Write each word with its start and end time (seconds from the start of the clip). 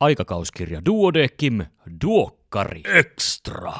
Aikakauskirja 0.00 0.82
Duodekim 0.86 1.64
Duokkari 2.04 2.82
Extra. 2.84 3.72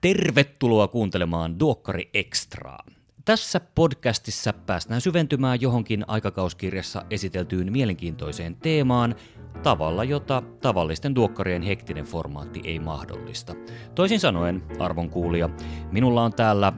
Tervetuloa 0.00 0.88
kuuntelemaan 0.88 1.60
Duokkari 1.60 2.10
Extraa. 2.14 2.78
Tässä 3.24 3.60
podcastissa 3.74 4.52
päästään 4.52 5.00
syventymään 5.00 5.60
johonkin 5.60 6.04
aikakauskirjassa 6.08 7.02
esiteltyyn 7.10 7.72
mielenkiintoiseen 7.72 8.56
teemaan 8.56 9.14
tavalla, 9.62 10.04
jota 10.04 10.42
tavallisten 10.60 11.14
duokkarien 11.14 11.62
hektinen 11.62 12.04
formaatti 12.04 12.60
ei 12.64 12.78
mahdollista. 12.78 13.54
Toisin 13.94 14.20
sanoen, 14.20 14.62
arvon 14.78 15.10
kuulija, 15.10 15.50
minulla 15.92 16.22
on 16.22 16.32
täällä 16.32 16.72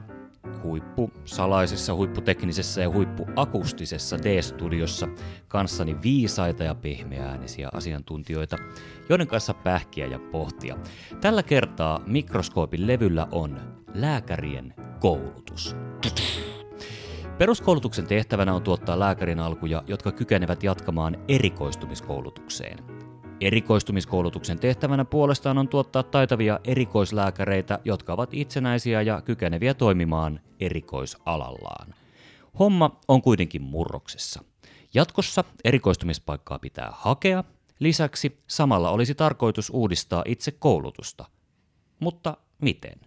huippu 0.63 1.11
salaisessa, 1.25 1.95
huipputeknisessä 1.95 2.81
ja 2.81 2.89
huippuakustisessa 2.89 4.17
D-studiossa 4.17 5.07
kanssani 5.47 5.95
viisaita 6.03 6.63
ja 6.63 6.75
pehmeäänisiä 6.75 7.69
asiantuntijoita, 7.73 8.57
joiden 9.09 9.27
kanssa 9.27 9.53
pähkiä 9.53 10.05
ja 10.07 10.19
pohtia. 10.19 10.77
Tällä 11.21 11.43
kertaa 11.43 12.01
mikroskoopin 12.05 12.87
levyllä 12.87 13.27
on 13.31 13.59
lääkärien 13.93 14.73
koulutus. 14.99 15.75
Peruskoulutuksen 17.37 18.07
tehtävänä 18.07 18.53
on 18.53 18.63
tuottaa 18.63 18.99
lääkärin 18.99 19.39
alkuja, 19.39 19.83
jotka 19.87 20.11
kykenevät 20.11 20.63
jatkamaan 20.63 21.17
erikoistumiskoulutukseen. 21.27 22.96
Erikoistumiskoulutuksen 23.41 24.59
tehtävänä 24.59 25.05
puolestaan 25.05 25.57
on 25.57 25.67
tuottaa 25.67 26.03
taitavia 26.03 26.59
erikoislääkäreitä, 26.63 27.79
jotka 27.85 28.13
ovat 28.13 28.29
itsenäisiä 28.33 29.01
ja 29.01 29.21
kykeneviä 29.21 29.73
toimimaan 29.73 30.39
erikoisalallaan. 30.59 31.93
Homma 32.59 32.99
on 33.07 33.21
kuitenkin 33.21 33.61
murroksessa. 33.61 34.43
Jatkossa 34.93 35.43
erikoistumispaikkaa 35.63 36.59
pitää 36.59 36.89
hakea, 36.91 37.43
lisäksi 37.79 38.37
samalla 38.47 38.89
olisi 38.89 39.15
tarkoitus 39.15 39.69
uudistaa 39.69 40.23
itse 40.25 40.51
koulutusta. 40.51 41.25
Mutta 41.99 42.37
miten? 42.61 42.99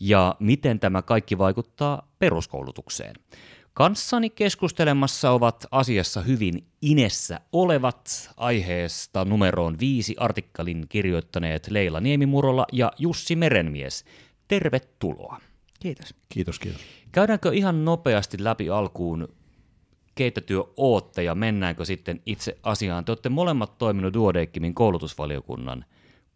Ja 0.00 0.36
miten 0.38 0.80
tämä 0.80 1.02
kaikki 1.02 1.38
vaikuttaa 1.38 2.08
peruskoulutukseen? 2.18 3.16
Kanssani 3.74 4.30
keskustelemassa 4.30 5.30
ovat 5.30 5.66
asiassa 5.70 6.20
hyvin 6.20 6.66
inessä 6.82 7.40
olevat 7.52 8.30
aiheesta 8.36 9.24
numeroon 9.24 9.78
viisi 9.80 10.14
artikkelin 10.18 10.86
kirjoittaneet 10.88 11.70
Leila 11.70 12.00
Niemimurola 12.00 12.66
ja 12.72 12.92
Jussi 12.98 13.36
Merenmies. 13.36 14.04
Tervetuloa. 14.48 15.40
Kiitos. 15.80 16.14
Kiitos, 16.28 16.58
kiitos. 16.58 16.80
Käydäänkö 17.12 17.50
ihan 17.52 17.84
nopeasti 17.84 18.44
läpi 18.44 18.70
alkuun 18.70 19.28
keitä 20.14 20.40
työ 20.40 20.64
ootte 20.76 21.22
ja 21.22 21.34
mennäänkö 21.34 21.84
sitten 21.84 22.20
itse 22.26 22.58
asiaan? 22.62 23.04
Te 23.04 23.12
olette 23.12 23.28
molemmat 23.28 23.78
toiminut 23.78 24.14
Duodeckimin 24.14 24.74
koulutusvaliokunnan 24.74 25.84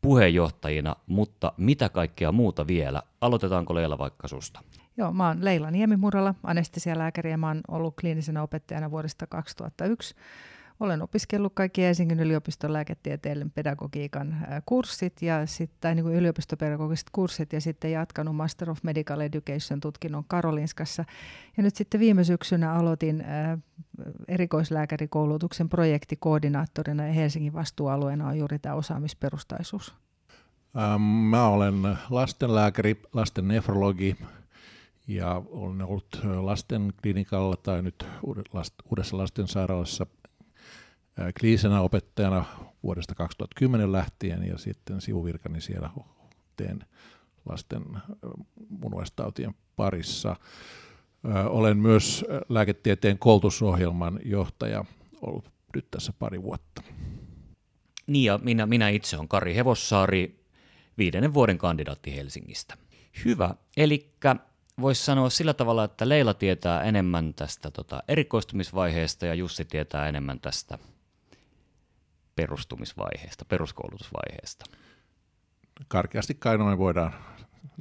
puheenjohtajina, 0.02 0.96
mutta 1.06 1.52
mitä 1.56 1.88
kaikkea 1.88 2.32
muuta 2.32 2.66
vielä? 2.66 3.02
Aloitetaanko 3.20 3.74
Leila 3.74 3.98
vaikka 3.98 4.28
susta? 4.28 4.60
Joo, 4.98 5.12
mä 5.12 5.28
oon 5.28 5.44
Leila 5.44 5.70
Niemimurala, 5.70 6.34
anestesialääkäri 6.42 7.30
ja 7.30 7.38
mä 7.38 7.46
oon 7.46 7.60
ollut 7.68 7.94
kliinisenä 8.00 8.42
opettajana 8.42 8.90
vuodesta 8.90 9.26
2001. 9.26 10.14
Olen 10.80 11.02
opiskellut 11.02 11.52
kaikki 11.54 11.82
Helsingin 11.82 12.20
yliopiston 12.20 12.72
lääketieteen 12.72 13.50
pedagogiikan 13.50 14.46
kurssit 14.66 15.22
ja 15.22 15.46
sitten 15.46 15.96
niin 15.96 16.14
yliopistopedagogiset 16.14 17.06
kurssit 17.12 17.52
ja 17.52 17.60
sitten 17.60 17.92
jatkanut 17.92 18.36
Master 18.36 18.70
of 18.70 18.82
Medical 18.82 19.20
Education 19.20 19.80
tutkinnon 19.80 20.24
Karolinskassa. 20.26 21.04
Ja 21.56 21.62
nyt 21.62 21.76
sitten 21.76 22.00
viime 22.00 22.24
syksynä 22.24 22.72
aloitin 22.72 23.24
erikoislääkärikoulutuksen 24.28 25.68
projektikoordinaattorina 25.68 27.06
ja 27.06 27.12
Helsingin 27.12 27.52
vastuualueena 27.52 28.28
on 28.28 28.38
juuri 28.38 28.58
tämä 28.58 28.74
osaamisperustaisuus. 28.74 29.94
Mä 31.30 31.48
olen 31.48 31.98
lastenlääkäri, 32.10 33.02
lasten 33.12 33.48
nefrologi, 33.48 34.16
ja 35.08 35.42
olen 35.46 35.82
ollut 35.82 36.20
lasten 36.40 36.92
klinikalla 37.02 37.56
tai 37.56 37.82
nyt 37.82 38.06
uudessa 38.90 39.18
lastensairaalassa 39.18 40.06
kliinisenä 41.40 41.80
opettajana 41.80 42.44
vuodesta 42.82 43.14
2010 43.14 43.92
lähtien 43.92 44.46
ja 44.46 44.58
sitten 44.58 45.00
sivuvirkani 45.00 45.60
siellä 45.60 45.90
teen 46.56 46.84
lasten 47.48 47.84
munuaistautien 48.68 49.54
parissa. 49.76 50.36
Olen 51.48 51.76
myös 51.76 52.24
lääketieteen 52.48 53.18
koulutusohjelman 53.18 54.20
johtaja 54.24 54.84
ollut 55.20 55.50
nyt 55.74 55.90
tässä 55.90 56.12
pari 56.18 56.42
vuotta. 56.42 56.82
Niin 58.06 58.24
ja 58.24 58.38
minä, 58.42 58.66
minä 58.66 58.88
itse 58.88 59.16
olen 59.16 59.28
Kari 59.28 59.54
Hevossaari, 59.54 60.44
viidennen 60.98 61.34
vuoden 61.34 61.58
kandidaatti 61.58 62.16
Helsingistä. 62.16 62.76
Hyvä, 63.24 63.54
eli 63.76 64.12
voisi 64.80 65.04
sanoa 65.04 65.30
sillä 65.30 65.54
tavalla, 65.54 65.84
että 65.84 66.08
Leila 66.08 66.34
tietää 66.34 66.82
enemmän 66.82 67.34
tästä 67.34 67.70
tota, 67.70 68.02
erikoistumisvaiheesta 68.08 69.26
ja 69.26 69.34
Jussi 69.34 69.64
tietää 69.64 70.08
enemmän 70.08 70.40
tästä 70.40 70.78
perustumisvaiheesta, 72.36 73.44
peruskoulutusvaiheesta. 73.44 74.64
Karkeasti 75.88 76.34
kai 76.34 76.58
noin 76.58 76.78
voidaan 76.78 77.14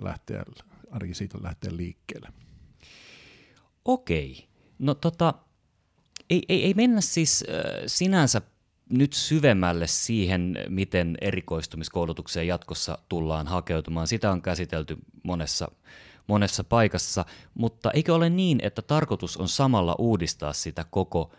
lähteä, 0.02 0.44
ainakin 0.92 1.16
siitä 1.16 1.38
lähteä 1.42 1.72
liikkeelle. 1.78 2.30
Okei. 3.86 4.48
No 4.80 4.94
tota, 4.94 5.34
ei, 6.30 6.44
ei, 6.50 6.64
ei 6.64 6.74
mennä 6.74 7.02
siis 7.02 7.46
äh, 7.50 7.84
sinänsä 7.88 8.42
nyt 8.90 9.14
syvemmälle 9.14 9.88
siihen, 9.88 10.58
miten 10.70 11.18
erikoistumiskoulutukseen 11.22 12.48
jatkossa 12.48 12.98
tullaan 13.10 13.48
hakeutumaan. 13.48 14.08
Sitä 14.08 14.32
on 14.32 14.42
käsitelty 14.42 14.98
monessa 15.24 15.72
monessa 16.28 16.64
paikassa, 16.64 17.26
mutta 17.54 17.92
eikö 17.92 18.16
ole 18.16 18.30
niin, 18.30 18.60
että 18.64 18.82
tarkoitus 18.82 19.38
on 19.38 19.48
samalla 19.48 19.96
uudistaa 19.98 20.54
sitä 20.54 20.86
koko 20.90 21.32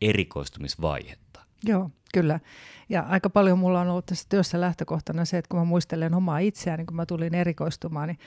erikoistumisvaihetta? 0.00 1.40
Joo, 1.64 1.90
kyllä. 2.14 2.40
Ja 2.88 3.02
aika 3.02 3.30
paljon 3.30 3.58
mulla 3.58 3.80
on 3.80 3.88
ollut 3.88 4.06
tässä 4.06 4.26
työssä 4.28 4.60
lähtökohtana 4.60 5.24
se, 5.24 5.38
että 5.38 5.48
kun 5.48 5.58
mä 5.58 5.64
muistelen 5.64 6.14
omaa 6.14 6.38
itseäni, 6.38 6.76
niin 6.76 6.86
kun 6.86 6.96
mä 6.96 7.06
tulin 7.06 7.34
erikoistumaan, 7.34 8.08
niin 8.08 8.18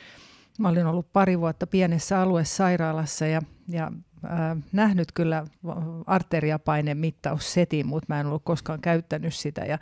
mä 0.59 0.69
olin 0.69 0.85
ollut 0.85 1.13
pari 1.13 1.39
vuotta 1.39 1.67
pienessä 1.67 2.21
aluesairaalassa 2.21 3.27
ja, 3.27 3.41
ja 3.69 3.91
äh, 4.25 4.57
nähnyt 4.71 5.11
kyllä 5.11 5.45
arteriapaineen 6.05 6.97
mittaussetin, 6.97 7.87
mutta 7.87 8.05
mä 8.13 8.19
en 8.19 8.27
ollut 8.27 8.43
koskaan 8.45 8.81
käyttänyt 8.81 9.33
sitä. 9.33 9.61
Ja 9.61 9.77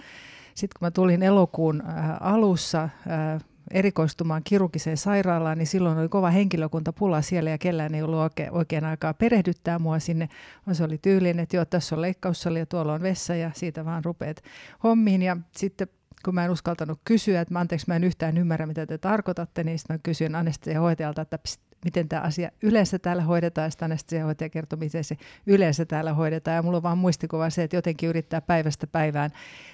sitten 0.56 0.80
kun 0.80 0.86
mä 0.86 0.92
tulin 0.92 1.24
elokuun 1.24 1.84
äh, 1.88 2.18
alussa 2.20 2.84
äh, 2.84 3.42
erikoistumaan 3.73 4.41
kirurgiseen 4.44 4.97
sairaalaan, 4.97 5.57
niin 5.57 5.67
silloin 5.67 5.97
oli 5.97 6.09
kova 6.09 6.29
henkilökuntapula 6.29 7.22
siellä 7.22 7.50
ja 7.50 7.57
kellään 7.57 7.95
ei 7.95 8.01
ollut 8.01 8.19
oikein, 8.19 8.51
oikein 8.51 8.85
aikaa 8.85 9.13
perehdyttää 9.13 9.79
mua 9.79 10.00
sinne. 10.00 10.29
Se 10.72 10.84
oli 10.84 10.97
tyylinen, 10.97 11.44
että 11.44 11.56
joo, 11.56 11.66
tässä 11.66 11.95
on 11.95 12.01
leikkaussali 12.01 12.59
ja 12.59 12.66
tuolla 12.66 12.94
on 12.94 13.01
vessa 13.01 13.35
ja 13.35 13.51
siitä 13.53 13.85
vaan 13.85 14.06
rupeat 14.06 14.44
hommiin. 14.84 15.22
Ja 15.22 15.38
sitten 15.51 15.88
kun 16.25 16.35
mä 16.35 16.45
en 16.45 16.51
uskaltanut 16.51 17.00
kysyä, 17.06 17.41
että 17.41 17.53
mä, 17.53 17.59
anteeksi, 17.59 17.88
mä 17.88 17.95
en 17.95 18.03
yhtään 18.03 18.38
ymmärrä, 18.38 18.66
mitä 18.66 18.85
te 18.85 18.97
tarkoitatte, 18.97 19.63
niin 19.63 19.79
sitten 19.79 19.94
mä 19.94 20.00
kysyin 20.03 20.35
anestesiahoitajalta, 20.35 21.22
että 21.22 21.38
pst, 21.38 21.61
miten 21.85 22.09
tämä 22.09 22.22
asia 22.22 22.51
yleensä 22.61 23.00
täällä 23.00 23.23
hoidetaan, 23.23 23.66
ja 23.66 23.69
sitten 23.69 23.85
anestesiahoitaja 23.85 24.50
kertoo, 24.50 24.79
miten 24.79 25.03
se 25.03 25.17
yleensä 25.45 25.85
täällä 25.85 26.13
hoidetaan. 26.13 26.56
Ja 26.56 26.61
mulla 26.61 26.78
on 26.78 26.84
vaan 26.84 26.97
muistikuva 26.97 27.50
se, 27.50 27.63
että 27.63 27.75
jotenkin 27.75 28.09
yrittää 28.09 28.41
päivästä 28.41 28.88
päivään 28.88 29.31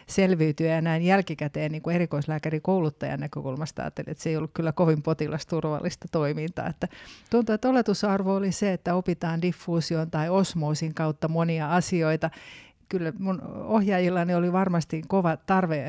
selviytyä, 0.07 0.67
ja 0.67 0.81
näin 0.81 1.01
jälkikäteen 1.01 1.71
niin 1.71 1.81
kuin 1.81 1.95
erikoislääkärikouluttajan 1.95 3.19
näkökulmasta 3.19 3.81
ajattelin, 3.81 4.09
että 4.09 4.23
se 4.23 4.29
ei 4.29 4.37
ollut 4.37 4.51
kyllä 4.53 4.71
kovin 4.71 5.03
potilasturvallista 5.03 6.07
toimintaa. 6.11 6.67
Että 6.67 6.87
tuntuu, 7.29 7.55
että 7.55 7.69
oletusarvo 7.69 8.35
oli 8.35 8.51
se, 8.51 8.73
että 8.73 8.95
opitaan 8.95 9.41
diffuusion 9.41 10.11
tai 10.11 10.29
osmoosin 10.29 10.93
kautta 10.93 11.27
monia 11.27 11.75
asioita, 11.75 12.29
kyllä 12.89 13.13
mun 13.19 13.41
ohjaajillani 13.65 14.35
oli 14.35 14.53
varmasti 14.53 15.01
kova 15.07 15.37
tarve 15.37 15.85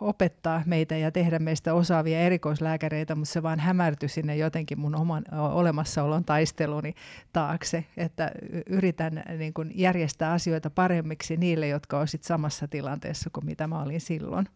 opettaa 0.00 0.62
meitä 0.66 0.96
ja 0.96 1.12
tehdä 1.12 1.38
meistä 1.38 1.74
osaavia 1.74 2.20
erikoislääkäreitä, 2.20 3.14
mutta 3.14 3.32
se 3.32 3.42
vaan 3.42 3.60
hämärtyi 3.60 4.08
sinne 4.08 4.36
jotenkin 4.36 4.80
mun 4.80 4.94
oman 4.94 5.24
olemassaolon 5.32 6.24
taisteluni 6.24 6.94
taakse, 7.32 7.84
että 7.96 8.30
yritän 8.66 9.22
niin 9.38 9.54
kuin 9.54 9.72
järjestää 9.74 10.32
asioita 10.32 10.70
paremmiksi 10.70 11.36
niille, 11.36 11.68
jotka 11.68 12.00
olisivat 12.00 12.24
samassa 12.24 12.68
tilanteessa 12.68 13.30
kuin 13.32 13.46
mitä 13.46 13.66
mä 13.66 13.82
olin 13.82 14.00
silloin. 14.00 14.48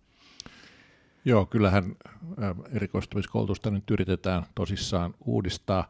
Joo, 1.25 1.46
kyllähän 1.46 1.84
erikoistumiskoulutusta 2.72 3.70
nyt 3.70 3.90
yritetään 3.90 4.43
tosissaan 4.55 5.14
uudistaa 5.25 5.88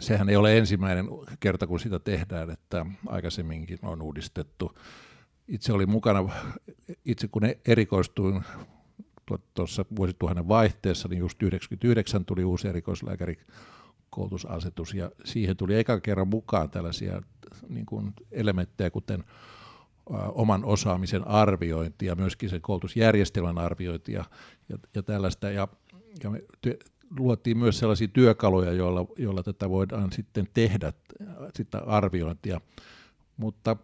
sehän 0.00 0.28
ei 0.28 0.36
ole 0.36 0.58
ensimmäinen 0.58 1.08
kerta, 1.40 1.66
kun 1.66 1.80
sitä 1.80 1.98
tehdään, 1.98 2.50
että 2.50 2.86
aikaisemminkin 3.06 3.78
on 3.82 4.02
uudistettu. 4.02 4.78
Itse 5.48 5.72
olin 5.72 5.90
mukana, 5.90 6.28
itse 7.04 7.28
kun 7.28 7.42
erikoistuin 7.66 8.42
tuossa 9.54 9.84
vuosituhannen 9.96 10.48
vaihteessa, 10.48 11.08
niin 11.08 11.18
just 11.18 11.42
99 11.42 12.24
tuli 12.24 12.44
uusi 12.44 12.68
erikoislääkärikoulutusasetus, 12.68 14.94
ja 14.94 15.10
siihen 15.24 15.56
tuli 15.56 15.78
eka 15.78 16.00
kerran 16.00 16.28
mukaan 16.28 16.70
tällaisia 16.70 17.22
niin 17.68 17.86
kuin 17.86 18.12
elementtejä, 18.32 18.90
kuten 18.90 19.24
oman 20.34 20.64
osaamisen 20.64 21.28
arviointi 21.28 22.06
ja 22.06 22.14
myöskin 22.14 22.50
sen 22.50 22.60
koulutusjärjestelmän 22.60 23.58
arviointi 23.58 24.12
ja, 24.12 24.24
ja, 24.68 24.78
ja 24.94 25.02
tällaista. 25.02 25.50
Ja, 25.50 25.68
ja 26.22 26.30
me 26.30 26.42
luotiin 27.18 27.58
myös 27.58 27.78
sellaisia 27.78 28.08
työkaluja, 28.08 28.72
joilla, 28.72 29.06
joilla 29.18 29.42
tätä 29.42 29.70
voidaan 29.70 30.12
sitten 30.12 30.48
tehdä, 30.54 30.92
sitä 31.54 31.78
arviointia. 31.78 32.60
Mutta 33.36 33.76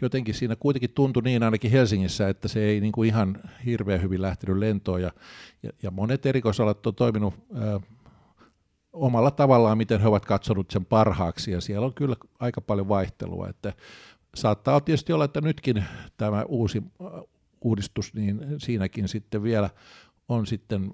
jotenkin 0.00 0.34
siinä 0.34 0.56
kuitenkin 0.56 0.90
tuntui 0.90 1.22
niin 1.22 1.42
ainakin 1.42 1.70
Helsingissä, 1.70 2.28
että 2.28 2.48
se 2.48 2.60
ei 2.60 2.80
niin 2.80 2.92
kuin 2.92 3.08
ihan 3.08 3.40
hirveän 3.66 4.02
hyvin 4.02 4.22
lähtenyt 4.22 4.56
lentoon. 4.56 5.02
Ja, 5.02 5.12
ja, 5.62 5.70
ja 5.82 5.90
monet 5.90 6.26
erikoisalat 6.26 6.86
on 6.86 6.94
toiminut 6.94 7.34
ää, 7.54 7.80
omalla 8.92 9.30
tavallaan, 9.30 9.78
miten 9.78 10.00
he 10.00 10.08
ovat 10.08 10.24
katsonut 10.24 10.70
sen 10.70 10.84
parhaaksi. 10.84 11.50
Ja 11.50 11.60
siellä 11.60 11.86
on 11.86 11.94
kyllä 11.94 12.16
aika 12.38 12.60
paljon 12.60 12.88
vaihtelua. 12.88 13.48
Että 13.48 13.72
saattaa 14.34 14.80
tietysti 14.80 15.12
olla, 15.12 15.24
että 15.24 15.40
nytkin 15.40 15.84
tämä 16.16 16.44
uusi 16.48 16.82
uudistus, 17.60 18.14
niin 18.14 18.40
siinäkin 18.58 19.08
sitten 19.08 19.42
vielä 19.42 19.70
on 20.32 20.46
sitten, 20.46 20.92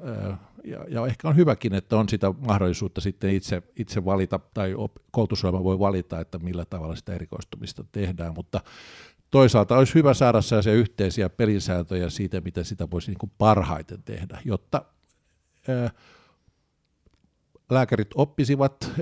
ja, 0.65 0.85
ja 0.89 1.07
ehkä 1.07 1.29
on 1.29 1.37
hyväkin, 1.37 1.75
että 1.75 1.97
on 1.97 2.09
sitä 2.09 2.35
mahdollisuutta 2.47 3.01
sitten 3.01 3.31
itse, 3.31 3.63
itse 3.77 4.05
valita, 4.05 4.41
tai 4.55 4.75
koulutusohjelma 5.11 5.65
voi 5.65 5.79
valita, 5.79 6.21
että 6.21 6.39
millä 6.39 6.65
tavalla 6.65 6.97
sitä 6.97 7.15
erikoistumista 7.15 7.85
tehdään, 7.93 8.35
mutta 8.35 8.61
toisaalta 9.31 9.79
olisi 9.79 9.95
hyvä 9.95 10.15
saada 10.15 10.41
sellaisia 10.41 10.73
yhteisiä 10.73 11.29
pelisääntöjä 11.29 12.11
siitä, 12.11 12.41
miten 12.41 12.65
sitä 12.65 12.91
voisi 12.91 13.11
niin 13.11 13.19
kuin 13.19 13.33
parhaiten 13.39 14.03
tehdä, 14.03 14.39
jotta 14.45 14.83
ää, 15.69 15.91
lääkärit 17.71 18.09
oppisivat 18.15 18.93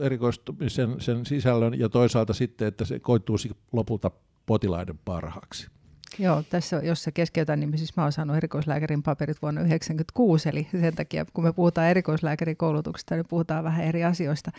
erikoistumisen 0.00 1.00
sen 1.00 1.26
sisällön 1.26 1.78
ja 1.78 1.88
toisaalta 1.88 2.32
sitten, 2.32 2.68
että 2.68 2.84
se 2.84 3.00
koituisi 3.00 3.50
lopulta 3.72 4.10
potilaiden 4.46 4.98
parhaaksi. 5.04 5.68
Joo, 6.18 6.42
tässä 6.50 6.76
jos 6.76 7.02
se 7.02 7.12
keskeytän, 7.12 7.60
niin 7.60 7.78
siis 7.78 7.96
mä 7.96 8.02
oon 8.02 8.12
saanut 8.12 8.36
erikoislääkärin 8.36 9.02
paperit 9.02 9.42
vuonna 9.42 9.60
1996, 9.60 10.48
eli 10.48 10.68
sen 10.80 10.94
takia 10.94 11.26
kun 11.32 11.44
me 11.44 11.52
puhutaan 11.52 11.86
erikoislääkärin 11.88 12.56
koulutuksesta, 12.56 13.14
niin 13.14 13.26
puhutaan 13.28 13.64
vähän 13.64 13.84
eri 13.84 14.04
asioista. 14.04 14.50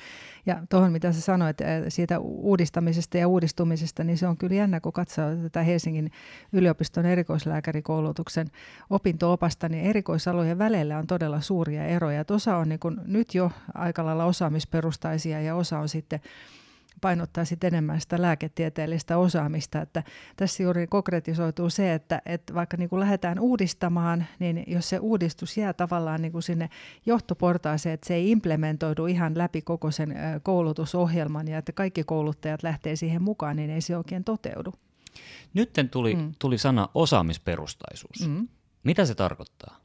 Ja 0.45 0.63
tuohon 0.69 0.91
mitä 0.91 1.11
sä 1.11 1.21
sanoit 1.21 1.57
siitä 1.89 2.19
uudistamisesta 2.19 3.17
ja 3.17 3.27
uudistumisesta, 3.27 4.03
niin 4.03 4.17
se 4.17 4.27
on 4.27 4.37
kyllä 4.37 4.55
jännä, 4.55 4.79
kun 4.79 4.93
katsoo 4.93 5.35
tätä 5.35 5.63
Helsingin 5.63 6.11
yliopiston 6.53 7.05
erikoislääkärikoulutuksen 7.05 8.47
opinto-opasta, 8.89 9.69
niin 9.69 9.85
erikoisalojen 9.85 10.57
välillä 10.57 10.97
on 10.97 11.07
todella 11.07 11.41
suuria 11.41 11.85
eroja. 11.85 12.21
Et 12.21 12.31
osa 12.31 12.57
on 12.57 12.69
niin 12.69 12.79
kun 12.79 13.01
nyt 13.05 13.35
jo 13.35 13.51
aika 13.73 14.05
lailla 14.05 14.25
osaamisperustaisia 14.25 15.41
ja 15.41 15.55
osa 15.55 15.79
on 15.79 15.89
sitten 15.89 16.19
painottaa 17.03 17.45
sitten 17.45 17.67
enemmän 17.67 18.01
sitä 18.01 18.21
lääketieteellistä 18.21 19.17
osaamista. 19.17 19.81
Että 19.81 20.03
tässä 20.35 20.63
juuri 20.63 20.87
konkretisoituu 20.87 21.69
se, 21.69 21.93
että, 21.93 22.21
että 22.25 22.53
vaikka 22.53 22.77
niin 22.77 22.89
kuin 22.89 22.99
lähdetään 22.99 23.39
uudistamaan, 23.39 24.25
niin 24.39 24.63
jos 24.67 24.89
se 24.89 24.99
uudistus 24.99 25.57
jää 25.57 25.73
tavallaan 25.73 26.21
niin 26.21 26.31
kuin 26.31 26.43
sinne 26.43 26.69
johtoportaaseen, 27.05 27.93
että 27.93 28.07
se 28.07 28.13
ei 28.13 28.31
implementoidu 28.31 29.05
ihan 29.05 29.37
läpi 29.37 29.61
koko 29.61 29.91
sen 29.91 30.15
koulutusohjelman 30.43 31.47
ja 31.47 31.57
että 31.57 31.71
kaikki 31.71 32.03
kouluttajat 32.03 32.63
lähtee 32.63 32.95
siihen 32.95 33.21
mukaan, 33.21 33.55
niin 33.55 33.69
ei 33.69 33.81
se 33.81 33.97
oikein 33.97 34.23
toteudu. 34.23 34.73
Nyt 35.53 35.69
tuli, 35.91 36.15
mm. 36.15 36.33
tuli 36.39 36.57
sana 36.57 36.89
osaamisperustaisuus. 36.93 38.27
Mm. 38.27 38.47
Mitä 38.83 39.05
se 39.05 39.15
tarkoittaa? 39.15 39.77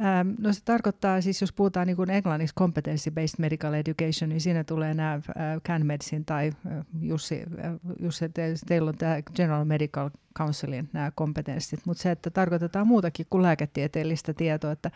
Ähm, 0.00 0.34
no 0.38 0.52
se 0.52 0.60
tarkoittaa 0.64 1.20
siis, 1.20 1.40
jos 1.40 1.52
puhutaan 1.52 1.86
niin 1.86 1.96
kuin 1.96 2.10
englanniksi 2.10 2.54
competency-based 2.54 3.34
medical 3.38 3.72
education, 3.72 4.28
niin 4.28 4.40
siinä 4.40 4.64
tulee 4.64 4.94
nämä 4.94 5.14
äh, 5.14 5.22
CanMedsin 5.66 6.24
tai 6.24 6.52
äh, 6.66 6.84
Jussi, 7.00 7.42
äh, 7.64 7.72
Jussi 8.00 8.24
teillä 8.66 8.88
on 8.88 8.98
tämä 8.98 9.22
General 9.36 9.64
Medical 9.64 10.10
Councilin 10.38 10.88
nämä 10.92 11.10
kompetenssit, 11.14 11.80
mutta 11.84 12.02
se, 12.02 12.10
että 12.10 12.30
tarkoitetaan 12.30 12.86
muutakin 12.86 13.26
kuin 13.30 13.42
lääketieteellistä 13.42 14.34
tietoa, 14.34 14.72
että 14.72 14.90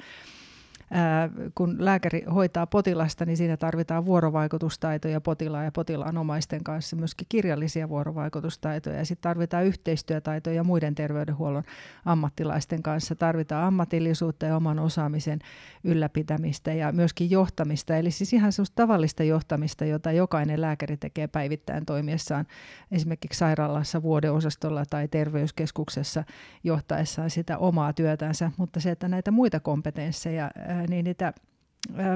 kun 1.54 1.84
lääkäri 1.84 2.24
hoitaa 2.34 2.66
potilasta, 2.66 3.24
niin 3.24 3.36
siinä 3.36 3.56
tarvitaan 3.56 4.06
vuorovaikutustaitoja 4.06 5.20
potilaan 5.20 5.64
ja 5.64 5.72
potilaan 5.72 6.18
omaisten 6.18 6.64
kanssa, 6.64 6.96
myöskin 6.96 7.26
kirjallisia 7.28 7.88
vuorovaikutustaitoja. 7.88 8.96
Ja 8.96 9.04
sitten 9.04 9.22
tarvitaan 9.22 9.64
yhteistyötaitoja 9.64 10.64
muiden 10.64 10.94
terveydenhuollon 10.94 11.62
ammattilaisten 12.04 12.82
kanssa. 12.82 13.14
Tarvitaan 13.14 13.66
ammatillisuutta 13.66 14.46
ja 14.46 14.56
oman 14.56 14.78
osaamisen 14.78 15.38
ylläpitämistä 15.84 16.72
ja 16.72 16.92
myöskin 16.92 17.30
johtamista. 17.30 17.96
Eli 17.96 18.10
siis 18.10 18.32
ihan 18.32 18.52
sellaista 18.52 18.82
tavallista 18.82 19.24
johtamista, 19.24 19.84
jota 19.84 20.12
jokainen 20.12 20.60
lääkäri 20.60 20.96
tekee 20.96 21.26
päivittäin 21.26 21.86
toimiessaan 21.86 22.46
esimerkiksi 22.90 23.38
sairaalassa, 23.38 24.02
vuodeosastolla 24.02 24.84
tai 24.90 25.08
terveyskeskuksessa 25.08 26.24
johtaessaan 26.64 27.30
sitä 27.30 27.58
omaa 27.58 27.92
työtänsä. 27.92 28.50
Mutta 28.56 28.80
se, 28.80 28.90
että 28.90 29.08
näitä 29.08 29.30
muita 29.30 29.60
kompetensseja 29.60 30.50
niin 30.86 31.04
niitä 31.04 31.32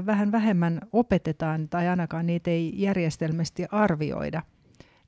vähän 0.06 0.32
vähemmän 0.32 0.80
opetetaan 0.92 1.68
tai 1.68 1.88
ainakaan 1.88 2.26
niitä 2.26 2.50
ei 2.50 2.72
järjestelmästi 2.76 3.64
arvioida. 3.70 4.42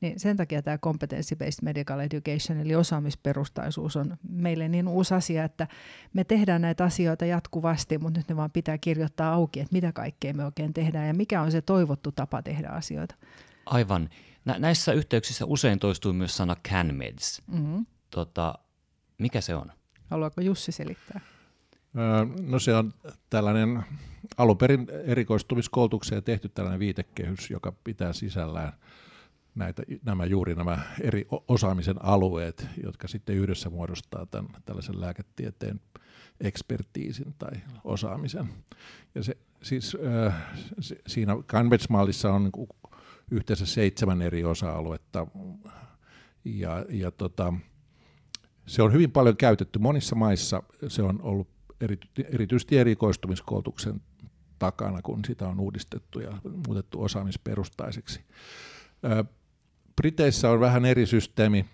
Niin 0.00 0.20
sen 0.20 0.36
takia 0.36 0.62
tämä 0.62 0.78
competency-based 0.78 1.62
medical 1.62 2.00
education 2.00 2.58
eli 2.58 2.74
osaamisperustaisuus 2.74 3.96
on 3.96 4.16
meille 4.28 4.68
niin 4.68 4.88
uusi 4.88 5.14
asia, 5.14 5.44
että 5.44 5.66
me 6.12 6.24
tehdään 6.24 6.62
näitä 6.62 6.84
asioita 6.84 7.24
jatkuvasti, 7.24 7.98
mutta 7.98 8.20
nyt 8.20 8.28
ne 8.28 8.36
vaan 8.36 8.50
pitää 8.50 8.78
kirjoittaa 8.78 9.32
auki, 9.32 9.60
että 9.60 9.72
mitä 9.72 9.92
kaikkea 9.92 10.34
me 10.34 10.44
oikein 10.44 10.74
tehdään 10.74 11.06
ja 11.06 11.14
mikä 11.14 11.42
on 11.42 11.52
se 11.52 11.62
toivottu 11.62 12.12
tapa 12.12 12.42
tehdä 12.42 12.68
asioita. 12.68 13.14
Aivan. 13.66 14.08
Nä- 14.44 14.58
näissä 14.58 14.92
yhteyksissä 14.92 15.44
usein 15.44 15.78
toistuu 15.78 16.12
myös 16.12 16.36
sana 16.36 16.56
CanMeds. 16.68 17.42
Mm-hmm. 17.46 17.86
Tota, 18.10 18.54
mikä 19.18 19.40
se 19.40 19.54
on? 19.54 19.72
Haluaako 20.10 20.40
Jussi 20.40 20.72
selittää? 20.72 21.20
No 22.42 22.58
se 22.58 22.74
on 22.74 22.94
tällainen 23.30 23.84
alun 24.36 24.58
perin 24.58 24.86
erikoistumiskoulutukseen 25.04 26.24
tehty 26.24 26.48
tällainen 26.48 26.80
viitekehys, 26.80 27.50
joka 27.50 27.72
pitää 27.84 28.12
sisällään 28.12 28.72
näitä, 29.54 29.82
nämä 30.04 30.24
juuri 30.24 30.54
nämä 30.54 30.78
eri 31.00 31.26
osaamisen 31.48 32.04
alueet, 32.04 32.66
jotka 32.84 33.08
sitten 33.08 33.36
yhdessä 33.36 33.70
muodostaa 33.70 34.26
tämän, 34.26 34.50
tällaisen 34.64 35.00
lääketieteen 35.00 35.80
ekspertiisin 36.40 37.34
tai 37.38 37.50
osaamisen. 37.84 38.48
Ja 39.14 39.22
se, 39.22 39.36
siis, 39.62 39.96
äh, 40.26 40.34
siinä 41.06 41.36
Canvas-mallissa 41.46 42.32
on 42.32 42.44
niin 42.44 42.68
yhteensä 43.30 43.66
seitsemän 43.66 44.22
eri 44.22 44.44
osa-aluetta 44.44 45.26
ja, 46.44 46.84
ja 46.88 47.10
tota, 47.10 47.54
se 48.66 48.82
on 48.82 48.92
hyvin 48.92 49.10
paljon 49.10 49.36
käytetty. 49.36 49.78
Monissa 49.78 50.16
maissa 50.16 50.62
se 50.88 51.02
on 51.02 51.22
ollut 51.22 51.57
erityisesti 52.32 52.78
erikoistumiskoulutuksen 52.78 54.00
takana, 54.58 55.02
kun 55.02 55.24
sitä 55.24 55.48
on 55.48 55.60
uudistettu 55.60 56.20
ja 56.20 56.38
muutettu 56.66 57.02
osaamisperustaiseksi. 57.02 58.20
Briteissä 59.96 60.50
on 60.50 60.60
vähän 60.60 60.84
eri 60.84 61.06
systeemi, 61.06 61.66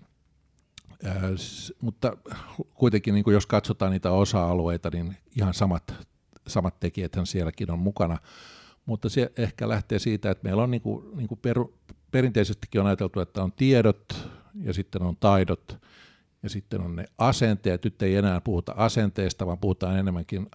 mutta 1.81 2.17
kuitenkin 2.73 3.13
niin 3.13 3.23
kuin 3.23 3.33
jos 3.33 3.45
katsotaan 3.45 3.91
niitä 3.91 4.11
osa-alueita, 4.11 4.89
niin 4.93 5.17
ihan 5.37 5.53
samat, 5.53 5.93
samat 6.47 6.79
tekijäthän 6.79 7.25
sielläkin 7.25 7.71
on 7.71 7.79
mukana. 7.79 8.17
Mutta 8.85 9.09
se 9.09 9.31
ehkä 9.37 9.69
lähtee 9.69 9.99
siitä, 9.99 10.31
että 10.31 10.43
meillä 10.43 10.63
on 10.63 10.71
niin 10.71 10.81
kuin, 10.81 11.17
niin 11.17 11.27
kuin 11.27 11.39
peru, 11.41 11.79
perinteisestikin 12.11 12.81
on 12.81 12.87
ajateltu, 12.87 13.19
että 13.19 13.43
on 13.43 13.51
tiedot 13.51 14.29
ja 14.61 14.73
sitten 14.73 15.01
on 15.01 15.17
taidot 15.17 15.77
ja 16.45 16.49
sitten 16.49 16.81
on 16.81 16.95
ne 16.95 17.05
asenteet. 17.17 17.83
Nyt 17.83 18.01
ei 18.01 18.15
enää 18.15 18.41
puhuta 18.41 18.73
asenteista, 18.77 19.47
vaan 19.47 19.57
puhutaan 19.57 19.99
enemmänkin 19.99 20.47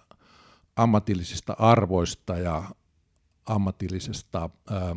ammatillisista 0.76 1.56
arvoista 1.58 2.38
ja 2.38 2.62
ammatillisesta 3.46 4.50
ää, 4.70 4.96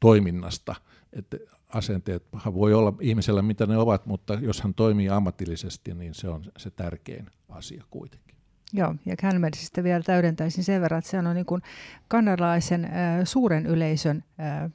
toiminnasta. 0.00 0.74
Että 1.12 1.36
asenteet 1.68 2.24
voi 2.54 2.74
olla 2.74 2.92
ihmisellä 3.00 3.42
mitä 3.42 3.66
ne 3.66 3.76
ovat, 3.76 4.06
mutta 4.06 4.34
jos 4.34 4.60
hän 4.60 4.74
toimii 4.74 5.08
ammatillisesti, 5.08 5.94
niin 5.94 6.14
se 6.14 6.28
on 6.28 6.44
se 6.56 6.70
tärkein 6.70 7.26
asia 7.48 7.84
kuitenkin. 7.90 8.36
Joo, 8.72 8.94
ja 9.06 9.16
Canmedsistä 9.16 9.84
vielä 9.84 10.02
täydentäisin 10.02 10.64
sen 10.64 10.80
verran, 10.80 10.98
että 10.98 11.10
se 11.10 11.18
on 11.18 11.34
niin 11.34 11.46
kuin 11.46 11.62
kanadalaisen 12.08 12.84
äh, 12.84 12.90
suuren 13.24 13.66
yleisön 13.66 14.24
äh, 14.40 14.70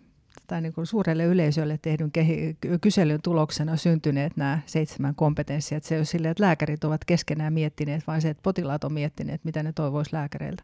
tai 0.49 0.61
niin 0.61 0.73
kuin 0.73 0.87
suurelle 0.87 1.23
yleisölle 1.23 1.79
tehdyn 1.81 2.11
kehi- 2.11 2.57
kyselyn 2.81 3.21
tuloksena 3.21 3.77
syntyneet 3.77 4.37
nämä 4.37 4.59
seitsemän 4.65 5.15
kompetenssia. 5.15 5.77
Että 5.77 5.89
se 5.89 5.95
ei 5.95 5.99
ole 5.99 6.05
silleen, 6.05 6.31
että 6.31 6.43
lääkärit 6.43 6.83
ovat 6.83 7.05
keskenään 7.05 7.53
miettineet, 7.53 8.07
vaan 8.07 8.21
se, 8.21 8.29
että 8.29 8.43
potilaat 8.43 8.83
on 8.83 8.93
miettineet, 8.93 9.43
mitä 9.43 9.63
ne 9.63 9.73
toivoisi 9.73 10.13
lääkäreiltä. 10.13 10.63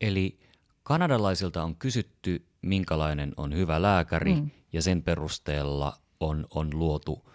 Eli 0.00 0.38
kanadalaisilta 0.82 1.62
on 1.64 1.76
kysytty, 1.76 2.44
minkälainen 2.62 3.32
on 3.36 3.54
hyvä 3.54 3.82
lääkäri, 3.82 4.34
mm. 4.34 4.50
ja 4.72 4.82
sen 4.82 5.02
perusteella 5.02 5.98
on, 6.20 6.46
on 6.50 6.70
luotu 6.78 7.30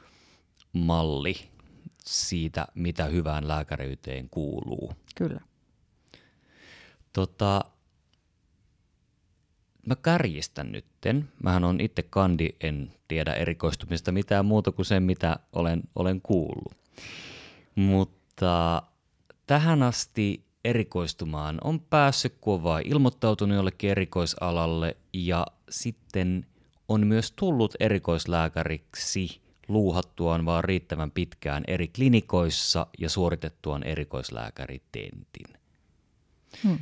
malli 0.74 1.36
siitä, 2.06 2.68
mitä 2.76 3.06
hyvään 3.06 3.48
lääkäriyteen 3.48 4.30
kuuluu. 4.30 4.94
Kyllä. 5.16 5.42
Tota, 7.14 7.62
mä 9.86 9.96
kärjistän 9.96 10.72
nytten. 10.72 11.30
Mähän 11.44 11.64
on 11.64 11.82
itse 11.82 12.04
kandi, 12.04 12.50
en 12.62 12.92
tiedä 13.08 13.34
erikoistumista 13.34 14.12
mitään 14.12 14.46
muuta 14.46 14.72
kuin 14.72 14.86
sen, 14.86 15.04
mitä 15.04 15.40
olen, 15.54 15.84
olen 15.96 16.22
kuullut. 16.22 16.78
Mutta 17.76 18.82
tähän 19.48 19.84
asti 19.84 20.46
erikoistumaan 20.66 21.58
on 21.64 21.80
päässyt, 21.80 22.36
kun 22.42 22.54
on 22.54 22.64
vain 22.64 22.88
ilmoittautunut 22.88 23.56
jollekin 23.56 23.90
erikoisalalle 23.90 24.98
ja 25.14 25.46
sitten 25.70 26.46
on 26.88 27.08
myös 27.08 27.32
tullut 27.32 27.76
erikoislääkäriksi 27.80 29.42
luuhattuaan 29.68 30.46
vaan 30.46 30.64
riittävän 30.64 31.12
pitkään 31.12 31.64
eri 31.68 31.88
klinikoissa 31.88 32.88
ja 33.00 33.10
suoritettuaan 33.10 33.84
erikoislääkäritentin. 33.84 35.48
Hmm. 36.64 36.80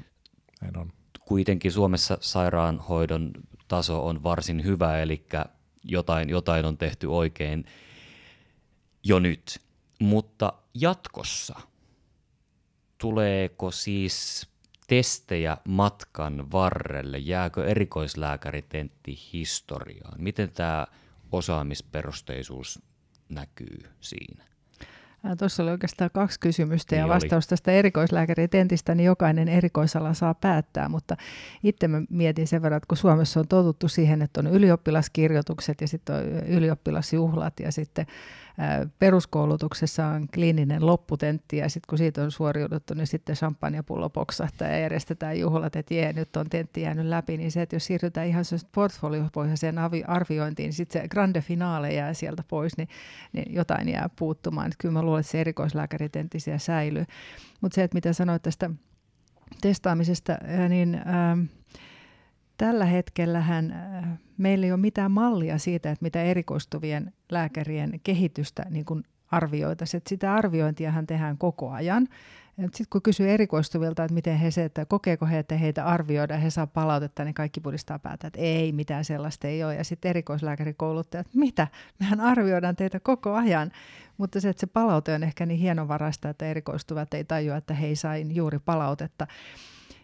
Näin 0.62 0.78
on. 0.78 0.94
Kuitenkin 1.26 1.72
Suomessa 1.72 2.18
sairaanhoidon 2.22 3.32
taso 3.68 4.08
on 4.08 4.24
varsin 4.24 4.64
hyvä, 4.64 5.00
eli 5.00 5.26
jotain, 5.84 6.30
jotain 6.30 6.66
on 6.66 6.78
tehty 6.78 7.08
oikein 7.08 7.66
jo 9.04 9.20
nyt. 9.20 9.60
Mutta 10.00 10.54
jatkossa– 10.74 11.56
tuleeko 13.04 13.72
siis 13.72 14.48
testejä 14.88 15.58
matkan 15.68 16.52
varrelle? 16.52 17.18
Jääkö 17.18 17.66
erikoislääkäritentti 17.66 19.20
historiaan? 19.34 20.24
Miten 20.24 20.52
tämä 20.52 20.88
osaamisperusteisuus 21.32 22.80
näkyy 23.30 23.80
siinä? 24.02 24.44
Tuossa 25.40 25.64
oli 25.64 25.72
oikeastaan 25.72 26.10
kaksi 26.14 26.40
kysymystä 26.40 26.96
niin 26.96 27.00
ja 27.00 27.08
vastaus 27.08 27.46
oli. 27.46 27.50
tästä 27.50 27.72
erikoislääkäritentistä, 27.72 28.96
niin 28.96 29.06
jokainen 29.06 29.48
erikoisala 29.48 30.14
saa 30.14 30.34
päättää, 30.34 30.90
mutta 30.90 31.18
itse 31.64 31.88
mä 31.88 32.02
mietin 32.10 32.48
sen 32.48 32.62
verran, 32.62 32.78
että 32.78 32.88
kun 32.88 32.98
Suomessa 32.98 33.40
on 33.40 33.48
totuttu 33.48 33.88
siihen, 33.88 34.22
että 34.22 34.40
on 34.40 34.48
ylioppilaskirjoitukset 34.48 35.82
ja 35.82 35.88
sitten 35.88 36.16
on 36.16 36.22
ylioppilasjuhlat 36.48 37.60
ja 37.60 37.72
sitten 37.72 38.06
peruskoulutuksessa 39.00 40.08
on 40.08 40.28
kliininen 40.34 40.86
lopputentti 40.86 41.58
ja 41.58 41.70
sitten 41.70 41.88
kun 41.90 41.98
siitä 41.98 42.24
on 42.24 42.32
suoriuduttu, 42.32 42.94
niin 42.94 43.08
sitten 43.08 43.36
champagnepullo 43.36 44.10
poksahtaa 44.10 44.68
ja 44.68 44.80
järjestetään 44.80 45.40
juhlat, 45.40 45.76
että 45.76 45.94
jee, 45.94 46.14
nyt 46.14 46.36
on 46.36 46.50
tentti 46.50 46.82
jäänyt 46.82 47.06
läpi, 47.06 47.38
niin 47.38 47.52
se, 47.52 47.62
että 47.62 47.76
jos 47.76 47.86
siirrytään 47.86 48.28
ihan 48.28 48.46
portfoliopohjaiseen 48.72 49.76
arviointiin, 50.08 50.68
niin 50.68 50.74
sitten 50.74 51.02
se 51.02 51.08
grande 51.08 51.42
finale 51.42 51.94
jää 51.94 52.14
sieltä 52.14 52.44
pois, 52.48 52.78
niin, 52.78 52.90
niin 53.34 53.54
jotain 53.54 53.90
jää 53.90 54.10
puuttumaan. 54.16 54.68
Että 54.68 54.78
kyllä 54.80 54.94
mä 54.94 55.02
luulen, 55.02 55.20
että 55.20 55.32
se 55.32 55.42
erikoislääkäritentti 55.42 56.40
siellä 56.40 56.60
säilyy. 56.60 57.06
Mutta 57.62 57.76
se, 57.76 57.84
että 57.84 57.96
mitä 57.96 58.14
sanoit 58.14 58.42
tästä 58.42 58.70
testaamisesta, 59.62 60.38
niin... 60.70 60.96
Ähm, 60.96 61.42
tällä 62.58 62.86
hetkellähän 62.86 63.72
äh, 63.72 64.06
meillä 64.38 64.66
ei 64.66 64.72
ole 64.72 64.80
mitään 64.80 65.12
mallia 65.12 65.58
siitä, 65.58 65.92
että 65.92 66.04
mitä 66.04 66.24
erikoistuvien 66.24 67.14
lääkärien 67.32 68.00
kehitystä 68.04 68.66
niin 68.70 68.86
kuin 68.86 69.04
arvioitaisiin. 69.32 69.98
Että 69.98 70.10
sitä 70.10 70.34
arviointiahan 70.34 71.08
tehdään 71.08 71.38
koko 71.38 71.72
ajan. 71.72 72.08
Sitten 72.58 72.86
kun 72.90 73.02
kysyy 73.02 73.30
erikoistuvilta, 73.30 74.04
että 74.04 74.14
miten 74.14 74.38
he 74.38 74.52
se, 74.52 74.64
että 74.64 74.86
kokeeko 74.86 75.26
he, 75.26 75.40
että 75.40 75.58
heitä 75.58 75.86
arvioidaan, 75.86 76.42
he 76.42 76.50
saa 76.50 76.68
palautetta, 76.68 77.24
niin 77.24 77.34
kaikki 77.34 77.60
pudistaa 77.60 78.00
päätä, 78.00 78.28
että 78.28 78.40
ei, 78.40 78.72
mitään 78.72 79.06
sellaista 79.06 79.48
ei 79.48 79.64
ole. 79.64 79.76
Ja 79.76 79.84
sitten 79.84 80.10
erikoislääkärikouluttajat, 80.10 81.28
mitä? 81.34 81.68
Mehän 82.00 82.20
arvioidaan 82.20 82.76
teitä 82.76 83.00
koko 83.00 83.34
ajan. 83.34 83.72
Mutta 84.18 84.42
se, 84.42 84.50
että 84.50 84.60
se 84.60 84.68
palaute 84.68 85.14
on 85.14 85.24
ehkä 85.24 85.46
niin 85.46 85.60
hienovaraista, 85.60 86.30
että 86.30 86.46
erikoistuvat 86.46 87.14
ei 87.14 87.24
tajua, 87.24 87.58
että 87.58 87.74
he 87.74 87.88
ei 87.88 87.96
sain 87.96 88.36
juuri 88.36 88.60
palautetta. 88.60 89.28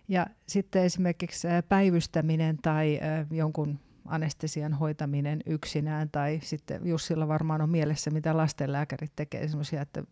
Ja 0.10 0.26
sitten 0.48 0.84
esimerkiksi 0.84 1.48
päivystäminen 1.70 2.58
tai 2.62 3.00
jonkun 3.32 3.80
anestesian 4.06 4.74
hoitaminen 4.74 5.42
yksinään, 5.46 6.10
tai 6.12 6.40
sitten 6.44 6.82
Jussilla 6.88 7.28
varmaan 7.28 7.62
on 7.62 7.70
mielessä, 7.70 8.12
mitä 8.12 8.38
lastenlääkärit 8.38 9.12
tekee, 9.16 9.48
semmoisia, 9.48 9.82
että, 9.82 10.04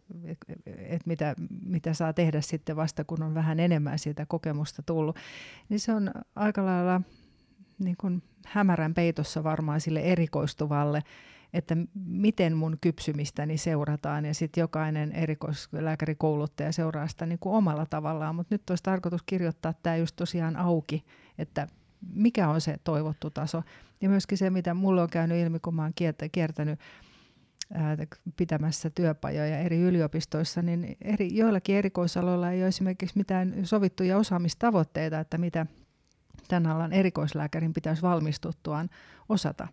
että 0.66 1.04
mitä, 1.06 1.36
mitä 1.66 1.94
saa 1.94 2.13
tehdä 2.13 2.42
sitten 2.42 2.75
vasta, 2.75 3.04
kun 3.04 3.24
on 3.24 3.34
vähän 3.34 3.60
enemmän 3.60 4.00
siitä 4.00 4.25
kokemusta 4.25 4.84
tullut, 4.86 5.18
niin 5.70 5.80
se 5.80 5.94
on 5.94 6.12
aika 6.36 6.66
lailla 6.66 7.01
niin 7.80 7.96
kuin 7.98 8.24
hämärän 8.46 8.94
peitossa 8.94 9.44
varmaan 9.44 9.82
sille 9.82 10.00
erikoistuvalle, 10.00 11.04
että 11.57 11.77
miten 12.05 12.57
mun 12.57 12.77
kypsymistäni 12.81 13.57
seurataan 13.57 14.25
ja 14.25 14.33
sitten 14.33 14.61
jokainen 14.61 15.11
erikoislääkärikouluttaja 15.11 16.71
seuraa 16.71 17.07
sitä 17.07 17.25
niin 17.25 17.39
kuin 17.39 17.55
omalla 17.55 17.85
tavallaan, 17.85 18.35
mutta 18.35 18.55
nyt 18.55 18.69
olisi 18.69 18.83
tarkoitus 18.83 19.23
kirjoittaa 19.25 19.73
tämä 19.73 19.95
just 19.95 20.15
tosiaan 20.15 20.55
auki, 20.55 21.05
että 21.37 21.67
mikä 22.13 22.49
on 22.49 22.61
se 22.61 22.77
toivottu 22.83 23.29
taso. 23.29 23.63
Ja 24.01 24.09
myöskin 24.09 24.37
se, 24.37 24.49
mitä 24.49 24.73
mulle 24.73 25.01
on 25.01 25.09
käynyt 25.09 25.37
ilmi, 25.37 25.59
kun 25.59 25.75
mä 25.75 25.81
oon 25.81 25.93
kiertänyt 26.31 26.79
pitämässä 28.37 28.89
työpajoja 28.89 29.59
eri 29.59 29.81
yliopistoissa, 29.81 30.61
niin 30.61 30.97
eri, 31.01 31.35
joillakin 31.35 31.75
erikoisaloilla 31.75 32.51
ei 32.51 32.61
ole 32.61 32.67
esimerkiksi 32.67 33.17
mitään 33.17 33.53
sovittuja 33.63 34.17
osaamistavoitteita, 34.17 35.19
että 35.19 35.37
mitä 35.37 35.65
tämän 36.47 36.71
alan 36.71 36.93
erikoislääkärin 36.93 37.73
pitäisi 37.73 38.01
valmistuttuaan 38.01 38.89
osata 39.29 39.67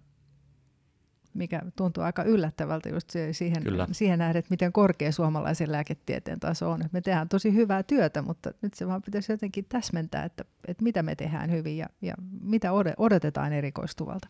mikä 1.34 1.62
tuntuu 1.76 2.04
aika 2.04 2.22
yllättävältä 2.22 2.88
just 2.88 3.10
siihen, 3.32 3.62
siihen 3.92 4.18
nähden, 4.18 4.38
että 4.38 4.50
miten 4.50 4.72
korkea 4.72 5.12
suomalaisen 5.12 5.72
lääketieteen 5.72 6.40
taso 6.40 6.70
on. 6.70 6.80
Me 6.92 7.00
tehdään 7.00 7.28
tosi 7.28 7.54
hyvää 7.54 7.82
työtä, 7.82 8.22
mutta 8.22 8.50
nyt 8.62 8.74
se 8.74 8.86
vaan 8.86 9.02
pitäisi 9.02 9.32
jotenkin 9.32 9.64
täsmentää, 9.68 10.24
että, 10.24 10.44
että 10.68 10.84
mitä 10.84 11.02
me 11.02 11.14
tehdään 11.14 11.50
hyvin 11.50 11.76
ja, 11.76 11.86
ja 12.02 12.14
mitä 12.40 12.70
odotetaan 12.96 13.52
erikoistuvalta. 13.52 14.28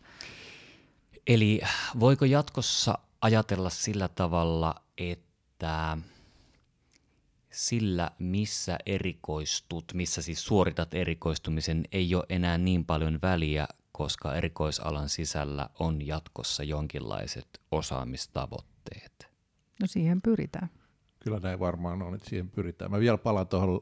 Eli 1.27 1.61
voiko 1.99 2.25
jatkossa 2.25 2.97
ajatella 3.21 3.69
sillä 3.69 4.07
tavalla, 4.07 4.75
että 4.97 5.97
sillä, 7.51 8.11
missä 8.19 8.77
erikoistut, 8.85 9.85
missä 9.93 10.21
siis 10.21 10.45
suoritat 10.45 10.93
erikoistumisen, 10.93 11.83
ei 11.91 12.15
ole 12.15 12.25
enää 12.29 12.57
niin 12.57 12.85
paljon 12.85 13.19
väliä 13.21 13.67
koska 13.97 14.35
erikoisalan 14.35 15.09
sisällä 15.09 15.69
on 15.79 16.07
jatkossa 16.07 16.63
jonkinlaiset 16.63 17.61
osaamistavoitteet? 17.71 19.27
No 19.81 19.87
siihen 19.87 20.21
pyritään. 20.21 20.69
Kyllä 21.19 21.39
näin 21.39 21.59
varmaan 21.59 22.01
on, 22.01 22.15
että 22.15 22.29
siihen 22.29 22.49
pyritään. 22.49 22.91
Mä 22.91 22.99
vielä 22.99 23.17
palaan 23.17 23.47
tuohon 23.47 23.81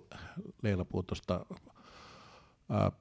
Leila 0.63 0.85
tuosta 1.07 1.45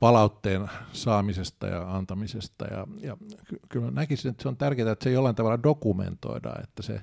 palautteen 0.01 0.71
saamisesta 0.93 1.67
ja 1.67 1.97
antamisesta. 1.97 2.65
Ja, 2.65 2.87
ja 3.01 3.17
kyllä 3.69 3.91
näkisin, 3.91 4.31
että 4.31 4.43
se 4.43 4.49
on 4.49 4.57
tärkeää, 4.57 4.93
että 4.93 5.05
se 5.05 5.11
jollain 5.11 5.35
tavalla 5.35 5.63
dokumentoidaan, 5.63 6.63
että 6.63 6.83
se 6.83 7.03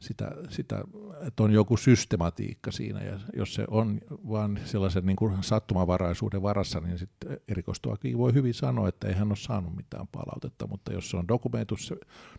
sitä, 0.00 0.30
sitä, 0.48 0.84
että 1.26 1.42
on 1.42 1.50
joku 1.50 1.76
systematiikka 1.76 2.72
siinä, 2.72 3.02
ja 3.02 3.20
jos 3.36 3.54
se 3.54 3.64
on 3.68 4.00
vain 4.10 4.60
sellaisen 4.64 5.06
niin 5.06 5.16
kuin 5.16 5.42
sattumavaraisuuden 5.42 6.42
varassa, 6.42 6.80
niin 6.80 6.98
sitten 6.98 7.40
erikoistuakin 7.48 8.18
voi 8.18 8.34
hyvin 8.34 8.54
sanoa, 8.54 8.88
että 8.88 9.08
ei 9.08 9.14
hän 9.14 9.28
ole 9.28 9.36
saanut 9.36 9.76
mitään 9.76 10.08
palautetta, 10.12 10.66
mutta 10.66 10.92
jos 10.92 11.10
se 11.10 11.16
on 11.16 11.28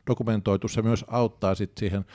dokumentoitu, 0.10 0.68
se, 0.68 0.82
myös 0.82 1.06
auttaa 1.08 1.56
sitten 1.56 1.80
siihen, 1.80 2.06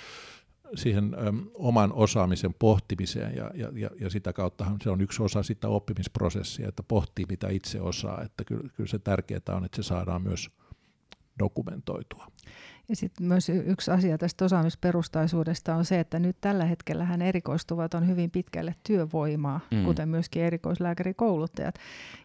siihen 0.74 1.16
oman 1.54 1.92
osaamisen 1.92 2.54
pohtimiseen, 2.54 3.36
ja, 3.36 3.50
ja, 3.54 3.70
ja, 3.74 3.90
ja 4.00 4.10
sitä 4.10 4.32
kauttahan 4.32 4.76
se 4.82 4.90
on 4.90 5.00
yksi 5.00 5.22
osa 5.22 5.42
sitä 5.42 5.68
oppimisprosessia, 5.68 6.68
että 6.68 6.82
pohtii 6.82 7.24
mitä 7.28 7.48
itse 7.48 7.80
osaa, 7.80 8.22
että 8.22 8.44
kyllä, 8.44 8.68
kyllä 8.76 8.88
se 8.88 8.98
tärkeää 8.98 9.40
on, 9.48 9.64
että 9.64 9.76
se 9.76 9.82
saadaan 9.82 10.22
myös 10.22 10.50
dokumentoitua. 11.38 12.26
Ja 12.88 12.96
sitten 12.96 13.26
myös 13.26 13.48
yksi 13.48 13.90
asia 13.90 14.18
tästä 14.18 14.44
osaamisperustaisuudesta 14.44 15.74
on 15.74 15.84
se, 15.84 16.00
että 16.00 16.18
nyt 16.18 16.36
tällä 16.40 16.64
hetkellä 16.64 17.04
hän 17.04 17.22
erikoistuvat 17.22 17.94
on 17.94 18.08
hyvin 18.08 18.30
pitkälle 18.30 18.74
työvoimaa, 18.86 19.60
mm. 19.70 19.84
kuten 19.84 20.08
myöskin 20.08 20.42
erikoislääkärikouluttajat. 20.42 21.74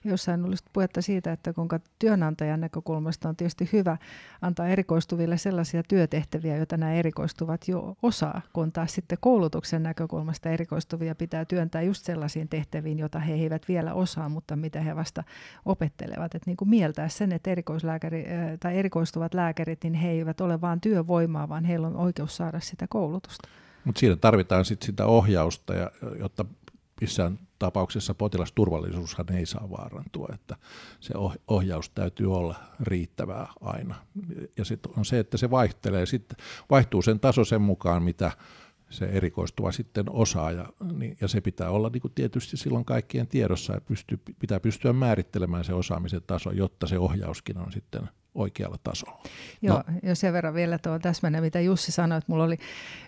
Jossain 0.04 0.46
olisi 0.46 0.64
puhetta 0.74 1.02
siitä, 1.02 1.32
että 1.32 1.54
kuinka 1.54 1.80
työnantajan 2.00 2.62
näkökulmasta 2.62 3.30
on 3.30 3.36
tietysti 3.36 3.70
hyvä 3.74 3.98
antaa 4.42 4.68
erikoistuville 4.68 5.38
sellaisia 5.38 5.84
työtehtäviä, 5.84 6.58
joita 6.58 6.78
nämä 6.78 6.94
erikoistuvat 6.94 7.68
jo 7.68 7.98
osaa, 8.02 8.42
kun 8.54 8.72
taas 8.72 8.94
sitten 8.94 9.18
koulutuksen 9.22 9.84
näkökulmasta 9.84 10.50
erikoistuvia 10.50 11.16
pitää 11.16 11.46
työntää 11.46 11.82
just 11.82 12.06
sellaisiin 12.06 12.50
tehtäviin, 12.50 13.00
joita 13.00 13.20
he 13.20 13.34
eivät 13.34 13.68
vielä 13.68 13.94
osaa, 13.94 14.30
mutta 14.30 14.56
mitä 14.56 14.82
he 14.82 14.96
vasta 14.96 15.24
opettelevat. 15.66 16.36
Että 16.36 16.50
niin 16.50 16.58
kuin 16.58 16.70
mieltää 16.70 17.10
sen, 17.10 17.32
että 17.32 17.52
erikoislääkäri, 17.52 18.26
tai 18.60 18.78
erikoistuvat 18.78 19.34
lääkärit, 19.34 19.84
niin 19.84 19.94
he 19.94 20.10
eivät 20.10 20.42
ole 20.42 20.49
ole 20.50 20.62
vain 20.62 20.82
työvoimaa, 20.82 21.50
vaan 21.50 21.66
heillä 21.66 21.88
on 21.88 21.96
oikeus 21.96 22.38
saada 22.38 22.60
sitä 22.60 22.86
koulutusta. 22.90 23.48
Mutta 23.86 24.00
siinä 24.00 24.16
tarvitaan 24.16 24.66
sit 24.66 24.82
sitä 24.82 25.06
ohjausta, 25.06 25.74
ja, 25.74 25.92
jotta 26.20 26.46
missään 27.02 27.40
tapauksessa 27.60 28.14
potilasturvallisuushan 28.14 29.32
ei 29.34 29.46
saa 29.46 29.70
vaarantua, 29.70 30.28
että 30.34 30.56
se 31.00 31.14
ohjaus 31.48 31.90
täytyy 31.90 32.34
olla 32.34 32.56
riittävää 32.80 33.48
aina. 33.62 33.96
Ja 34.58 34.66
sitten 34.66 34.92
on 34.98 35.06
se, 35.06 35.20
että 35.20 35.38
se 35.38 35.52
vaihtelee, 35.52 36.06
sitten 36.06 36.38
vaihtuu 36.70 37.02
sen 37.02 37.20
taso 37.20 37.46
sen 37.46 37.62
mukaan, 37.62 38.04
mitä 38.04 38.32
se 38.90 39.06
erikoistuva 39.06 39.72
sitten 39.72 40.06
osaaja, 40.10 40.66
niin, 40.94 41.18
ja 41.22 41.28
se 41.28 41.42
pitää 41.42 41.70
olla 41.70 41.90
niin 41.90 42.02
kuin 42.02 42.14
tietysti 42.14 42.58
silloin 42.58 42.86
kaikkien 42.86 43.28
tiedossa, 43.28 43.74
ja 43.74 43.82
pystyy, 43.82 44.20
pitää 44.40 44.60
pystyä 44.60 44.94
määrittelemään 44.94 45.64
se 45.64 45.74
osaamisen 45.74 46.22
taso, 46.28 46.52
jotta 46.52 46.88
se 46.88 47.00
ohjauskin 47.00 47.58
on 47.58 47.72
sitten 47.72 48.10
oikealla 48.36 48.78
tasolla. 48.84 49.24
Joo, 49.62 49.78
no. 49.78 49.84
ja 50.04 50.16
sen 50.16 50.34
verran 50.34 50.54
vielä 50.54 50.78
tuo 50.78 51.00
täsmänä, 51.00 51.42
mitä 51.42 51.60
Jussi 51.60 51.92
sanoi, 51.92 52.18
että 52.18 52.32
mulla 52.32 52.44
oli 52.44 52.58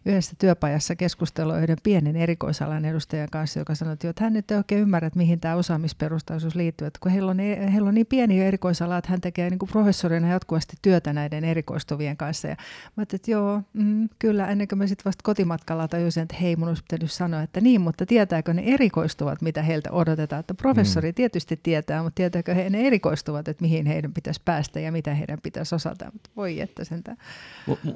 yhdessä 0.06 0.36
työpajassa 0.40 0.96
keskustelua 0.96 1.60
yhden 1.60 1.78
pienen 1.84 2.16
erikoisalan 2.16 2.86
edustajan 2.86 3.30
kanssa, 3.32 3.60
joka 3.60 3.75
sanoi, 3.75 3.94
että 3.94 4.24
hän 4.24 4.34
nyt 4.34 4.51
ei 4.51 4.58
oikein 4.58 4.82
ymmärrä, 4.82 5.08
että 5.08 5.18
mihin 5.18 5.40
tämä 5.40 5.56
osaamisperustaisuus 5.56 6.56
liittyy, 6.56 6.88
että 6.88 7.00
kun 7.04 7.12
heillä 7.12 7.32
on, 7.32 7.40
heillä 7.40 7.88
on 7.88 7.94
niin 7.94 8.08
pieni 8.08 8.42
erikoisala, 8.42 8.98
että 8.98 9.12
hän 9.12 9.22
tekee 9.22 9.50
niin 9.50 9.60
kuin 9.60 9.70
professorina 9.70 10.30
jatkuvasti 10.30 10.78
työtä 10.82 11.13
näiden 11.13 11.44
erikoistuvien 11.44 12.18
kanssa, 12.18 12.48
ja 12.48 12.56
mä 12.96 13.04
että 13.04 13.32
joo, 13.32 13.62
mm, 13.74 14.10
kyllä, 14.20 14.48
ennen 14.48 14.68
kuin 14.68 14.80
mä 14.80 14.88
sitten 14.88 15.06
vasta 15.06 15.24
kotimatkalla 15.24 15.88
tajusin, 15.88 16.24
että 16.24 16.36
hei, 16.36 16.56
mun 16.56 16.68
olisi 16.68 16.84
pitänyt 16.84 17.12
sanoa, 17.12 17.42
että 17.42 17.62
niin, 17.62 17.82
mutta 17.82 18.06
tietääkö 18.06 18.54
ne 18.54 18.63
erikoistuvat, 18.66 19.42
mitä 19.42 19.62
heiltä 19.62 19.92
odotetaan, 19.92 20.40
että 20.40 20.54
professori 20.54 21.10
mm. 21.10 21.16
tietysti 21.16 21.60
tietää, 21.63 22.04
mutta 22.04 22.16
tietääkö 22.16 22.54
he 22.54 22.70
ne 22.70 22.88
erikoistuvat, 22.88 23.48
että 23.48 23.62
mihin 23.62 23.86
heidän 23.86 24.13
pitäisi 24.13 24.42
päästä 24.46 24.80
ja 24.80 24.92
mitä 24.92 25.11
heidän 25.15 25.41
pitäisi 25.44 25.75
osata, 25.75 26.10
mutta 26.13 26.30
voi 26.36 26.60
että 26.60 26.84
sentään. 26.84 27.18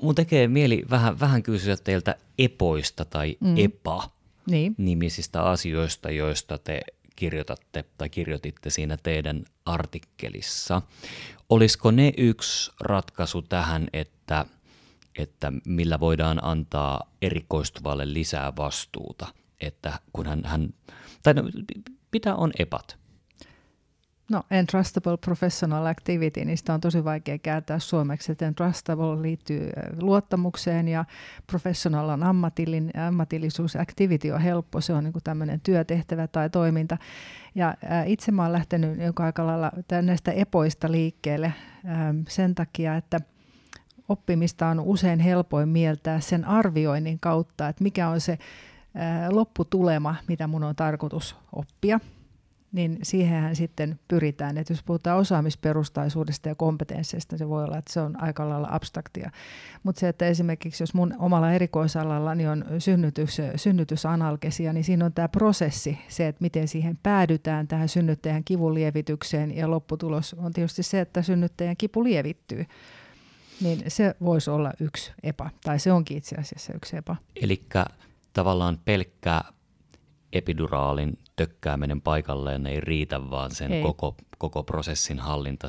Mun 0.02 0.16
tekee 0.16 0.48
mieli 0.48 0.84
vähän, 0.90 1.20
vähän 1.20 1.44
kysyä 1.44 1.78
teiltä 1.78 2.16
epoista 2.40 3.06
tai 3.06 3.38
mm. 3.40 3.58
epa 3.58 4.10
niin. 4.50 4.76
nimisistä 4.78 5.44
asioista, 5.44 6.12
joista 6.12 6.58
te 6.58 6.82
kirjoitatte 7.16 7.86
tai 7.98 8.10
kirjoititte 8.10 8.70
siinä 8.70 8.98
teidän 8.98 9.46
artikkelissa. 9.66 10.82
Olisiko 11.50 11.92
ne 11.92 12.14
yksi 12.18 12.72
ratkaisu 12.80 13.42
tähän, 13.42 13.88
että, 13.94 14.46
että 15.18 15.54
millä 15.66 16.00
voidaan 16.00 16.44
antaa 16.44 17.12
erikoistuvalle 17.22 18.14
lisää 18.14 18.54
vastuuta, 18.58 19.28
että 19.62 20.00
kun 20.14 20.26
hän, 20.26 20.42
hän 20.46 20.74
tai 21.24 21.34
no, 21.34 21.44
mitä 22.12 22.36
on 22.36 22.52
epat? 22.60 22.98
No, 24.30 24.44
entrustable 24.52 25.18
professional 25.18 25.86
activity, 25.86 26.46
niistä 26.46 26.74
on 26.74 26.82
tosi 26.82 27.04
vaikea 27.04 27.38
kääntää 27.38 27.80
suomeksi. 27.80 28.32
Että 28.32 28.48
entrustable 28.48 29.22
liittyy 29.22 29.70
luottamukseen 30.02 30.88
ja 30.88 31.06
professional 31.48 32.10
on 32.10 32.24
ammatillin, 32.24 32.92
ammatillisuus. 33.08 33.76
Activity 33.76 34.32
on 34.32 34.42
helppo, 34.42 34.82
se 34.82 34.94
on 34.94 35.04
niin 35.04 35.14
tämmöinen 35.24 35.62
työtehtävä 35.62 36.28
tai 36.28 36.50
toiminta. 36.50 36.98
Ja 37.56 37.76
itse 38.06 38.32
mä 38.32 38.52
lähtenyt 38.52 39.00
joka 39.00 39.24
aika 39.24 39.48
lailla 39.48 39.72
näistä 40.02 40.32
epoista 40.32 40.92
liikkeelle 40.92 41.54
sen 42.28 42.56
takia, 42.56 42.96
että 42.96 43.20
oppimista 44.10 44.68
on 44.68 44.80
usein 44.80 45.20
helpoin 45.20 45.70
mieltää 45.70 46.20
sen 46.20 46.46
arvioinnin 46.46 47.20
kautta, 47.20 47.68
että 47.68 47.84
mikä 47.84 48.10
on 48.10 48.22
se 48.22 48.38
lopputulema, 49.30 50.16
mitä 50.28 50.48
mun 50.48 50.64
on 50.64 50.76
tarkoitus 50.76 51.36
oppia– 51.52 52.00
niin 52.72 53.00
siihenhän 53.04 53.56
sitten 53.56 54.00
pyritään. 54.08 54.58
Että 54.58 54.74
jos 54.74 54.84
puhutaan 54.84 55.20
osaamisperustaisuudesta 55.20 56.50
ja 56.50 56.56
kompetensseista, 56.56 57.38
se 57.38 57.50
voi 57.50 57.64
olla, 57.64 57.78
että 57.78 57.94
se 57.94 58.02
on 58.02 58.24
aika 58.24 58.50
lailla 58.50 58.68
abstraktia. 58.72 59.32
Mutta 59.84 60.00
se, 60.00 60.10
että 60.10 60.28
esimerkiksi 60.28 60.84
jos 60.84 60.94
mun 60.94 61.16
omalla 61.20 61.52
erikoisalalla 61.52 62.36
niin 62.36 62.50
on 62.50 62.66
synnytys, 62.80 63.38
synnytysanalgesia, 63.56 64.74
niin 64.74 64.84
siinä 64.84 65.06
on 65.06 65.14
tämä 65.14 65.28
prosessi, 65.28 66.00
se, 66.08 66.28
että 66.28 66.42
miten 66.42 66.68
siihen 66.68 67.00
päädytään 67.04 67.68
tähän 67.68 67.90
synnyttäjän 67.90 68.44
kivun 68.44 68.74
lievitykseen 68.74 69.58
ja 69.58 69.70
lopputulos 69.70 70.34
on 70.34 70.54
tietysti 70.54 70.84
se, 70.84 71.02
että 71.02 71.22
synnyttäjän 71.22 71.78
kipu 71.78 72.04
lievittyy. 72.04 72.66
Niin 73.62 73.84
se 73.88 74.16
voisi 74.22 74.50
olla 74.50 74.72
yksi 74.80 75.12
epä, 75.24 75.50
tai 75.64 75.80
se 75.80 75.92
onkin 75.92 76.18
itse 76.18 76.36
asiassa 76.36 76.74
yksi 76.74 76.98
epä. 76.98 77.16
Eli 77.42 77.66
tavallaan 78.34 78.80
pelkkä 78.86 79.42
epiduraalin 80.38 81.20
tökkääminen 81.36 82.02
paikalleen 82.02 82.68
ei 82.68 82.80
riitä, 82.80 83.30
vaan 83.30 83.52
sen 83.52 83.72
ei. 83.72 83.84
Koko, 83.84 84.16
koko 84.38 84.64
prosessin 84.64 85.20
hallinta. 85.20 85.68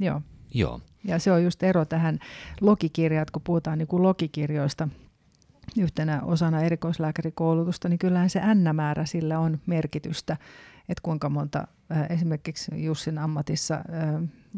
Joo. 0.00 0.22
Joo. 0.54 0.80
Ja 1.04 1.18
se 1.18 1.32
on 1.32 1.44
just 1.44 1.62
ero 1.62 1.84
tähän 1.84 2.18
logikirjaan, 2.60 3.26
kun 3.32 3.42
puhutaan 3.42 3.78
niin 3.78 3.88
kuin 3.88 4.02
logikirjoista 4.02 4.88
yhtenä 5.78 6.22
osana 6.22 6.62
erikoislääkärikoulutusta, 6.62 7.88
niin 7.88 7.98
kyllähän 7.98 8.30
se 8.30 8.40
n-määrä 8.54 9.04
sillä 9.04 9.38
on 9.38 9.60
merkitystä, 9.66 10.36
että 10.88 11.02
kuinka 11.02 11.28
monta 11.28 11.68
esimerkiksi 12.10 12.84
Jussin 12.84 13.18
ammatissa 13.18 13.78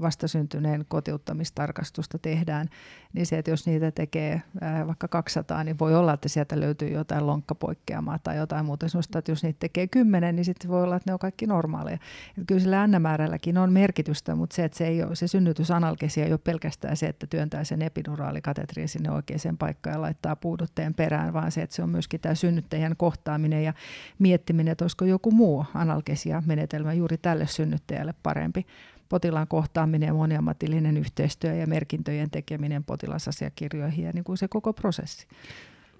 vastasyntyneen 0.01 0.85
kotiuttamistarkastusta 0.89 2.19
tehdään, 2.19 2.69
niin 3.13 3.27
se, 3.27 3.39
että 3.39 3.51
jos 3.51 3.67
niitä 3.67 3.91
tekee 3.91 4.43
vaikka 4.87 5.09
200, 5.09 5.65
niin 5.65 5.79
voi 5.79 5.95
olla, 5.95 6.13
että 6.13 6.29
sieltä 6.29 6.61
löytyy 6.61 6.89
jotain 6.89 7.27
lonkkapoikkeamaa 7.27 8.19
tai 8.19 8.37
jotain 8.37 8.65
muuta 8.65 8.89
sellaista, 8.89 9.19
että 9.19 9.33
jos 9.33 9.43
niitä 9.43 9.59
tekee 9.61 9.87
10, 9.87 10.37
niin 10.37 10.45
sitten 10.45 10.71
voi 10.71 10.83
olla, 10.83 10.97
että 10.97 11.11
ne 11.11 11.13
on 11.13 11.19
kaikki 11.19 11.47
normaaleja. 11.47 11.99
Että 12.29 12.45
kyllä 12.47 12.61
sillä 12.61 12.87
n-määrälläkin 12.87 13.59
on 13.59 13.73
merkitystä, 13.73 14.35
mutta 14.35 14.57
se, 14.57 14.65
että 14.65 14.79
se, 14.79 14.87
ei 14.87 15.03
ole, 15.03 15.17
se 15.17 15.29
synnytysanalgesia 15.29 16.25
ei 16.25 16.33
ole 16.33 16.41
pelkästään 16.45 16.97
se, 16.97 17.07
että 17.07 17.27
työntää 17.27 17.65
sen 17.65 17.83
epiduraalikatetriin 17.83 18.89
sinne 18.89 19.11
oikeaan 19.11 19.59
paikkaan 19.59 19.95
ja 19.95 20.03
laittaa 20.03 20.37
puudutteen 20.37 20.95
perään, 20.95 21.33
vaan 21.33 21.53
se, 21.53 21.63
että 21.63 21.77
se 21.77 21.83
on 21.83 21.91
myöskin 21.91 22.21
tämä 22.21 22.35
synnyttäjän 22.35 22.97
kohtaaminen 22.97 23.65
ja 23.65 23.73
miettiminen, 24.19 24.73
että 24.73 24.85
olisiko 24.85 25.05
joku 25.05 25.31
muu 25.31 25.67
analgesia-menetelmä 25.75 26.93
juuri 26.93 27.19
tälle 27.19 27.47
synnyttäjälle 27.47 28.15
parempi 28.23 28.67
potilaan 29.09 29.49
kohtaaminen 29.49 30.07
ja 30.07 30.15
moniammatillinen 30.15 30.97
yhteistyö 30.97 31.55
ja 31.55 31.67
merkintöjen 31.67 32.31
tekeminen 32.31 32.85
potilasasiakirjoihin 32.85 34.05
ja 34.05 34.13
niin 34.13 34.25
kuin 34.25 34.39
se 34.39 34.49
koko 34.49 34.73
prosessi. 34.73 35.27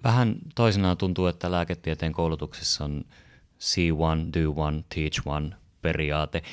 Vähän 0.03 0.35
toisenaan 0.55 0.97
tuntuu, 0.97 1.27
että 1.27 1.51
lääketieteen 1.51 2.13
koulutuksessa 2.13 2.83
on 2.85 3.05
see 3.59 3.91
one, 3.97 4.25
do 4.33 4.53
one, 4.55 4.83
teach 4.95 5.21
one 5.25 5.49
periaate. 5.81 6.43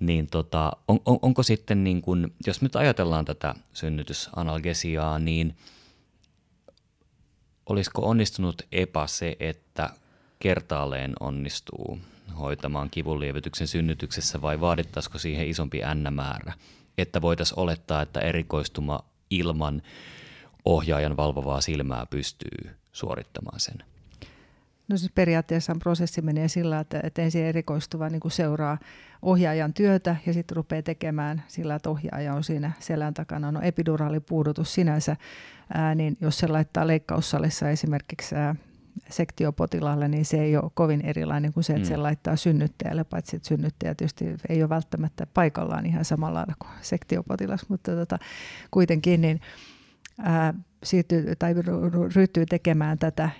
Niin 0.00 0.26
tota, 0.26 0.72
on, 0.88 1.00
on, 1.04 1.18
onko 1.22 1.42
sitten, 1.42 1.84
niin 1.84 2.02
kun, 2.02 2.32
jos 2.46 2.62
nyt 2.62 2.76
ajatellaan 2.76 3.24
tätä 3.24 3.54
synnytysanalgesiaa, 3.72 5.18
niin 5.18 5.56
olisiko 7.66 8.08
onnistunut 8.08 8.62
epä 8.72 9.06
se, 9.06 9.36
että 9.40 9.90
kertaalleen 10.38 11.12
onnistuu 11.20 11.98
hoitamaan 12.38 12.90
kivunlievityksen 12.90 13.66
synnytyksessä 13.66 14.42
vai 14.42 14.60
vaadittaisiko 14.60 15.18
siihen 15.18 15.48
isompi 15.48 15.80
n-määrä, 15.94 16.52
että 16.98 17.22
voitaisiin 17.22 17.58
olettaa, 17.58 18.02
että 18.02 18.20
erikoistuma 18.20 19.00
ilman 19.30 19.82
ohjaajan 20.64 21.16
valvovaa 21.16 21.60
silmää 21.60 22.06
pystyy 22.10 22.70
suorittamaan 22.92 23.60
sen? 23.60 23.82
No 24.88 24.96
siis 24.96 25.12
periaatteessa 25.14 25.76
prosessi 25.78 26.22
menee 26.22 26.48
sillä, 26.48 26.80
että, 26.80 27.00
että 27.02 27.22
ensin 27.22 27.44
erikoistuva 27.44 28.08
niin 28.08 28.20
kuin 28.20 28.32
seuraa 28.32 28.78
ohjaajan 29.22 29.74
työtä 29.74 30.16
ja 30.26 30.32
sitten 30.32 30.56
rupeaa 30.56 30.82
tekemään 30.82 31.42
sillä, 31.48 31.74
että 31.74 31.90
ohjaaja 31.90 32.34
on 32.34 32.44
siinä 32.44 32.72
selän 32.80 33.14
takana. 33.14 33.52
No 33.52 33.60
epiduraalipuudutus 33.60 34.74
sinänsä, 34.74 35.16
ää, 35.74 35.94
niin 35.94 36.16
jos 36.20 36.38
se 36.38 36.46
laittaa 36.46 36.86
leikkaussalissa 36.86 37.70
esimerkiksi 37.70 38.34
ää, 38.34 38.54
sektiopotilaalle, 39.10 40.08
niin 40.08 40.24
se 40.24 40.42
ei 40.42 40.56
ole 40.56 40.70
kovin 40.74 41.00
erilainen 41.00 41.52
kuin 41.52 41.64
se, 41.64 41.72
että 41.72 41.84
mm. 41.84 41.88
se 41.88 41.96
laittaa 41.96 42.36
synnyttäjälle, 42.36 43.04
paitsi 43.04 43.36
että 43.36 43.48
synnyttäjä 43.48 43.94
tietysti 43.94 44.24
ei 44.48 44.62
ole 44.62 44.68
välttämättä 44.68 45.26
paikallaan 45.34 45.86
ihan 45.86 46.04
samalla 46.04 46.38
lailla 46.38 46.54
kuin 46.58 46.70
sektiopotilas, 46.80 47.68
mutta 47.68 47.92
tota, 47.92 48.18
kuitenkin 48.70 49.20
niin 49.20 49.40
ää, 50.18 50.54
siirtyy, 50.82 51.36
tai 51.38 51.54
ryhtyy 52.14 52.46
tekemään 52.46 52.98
tätä 52.98 53.30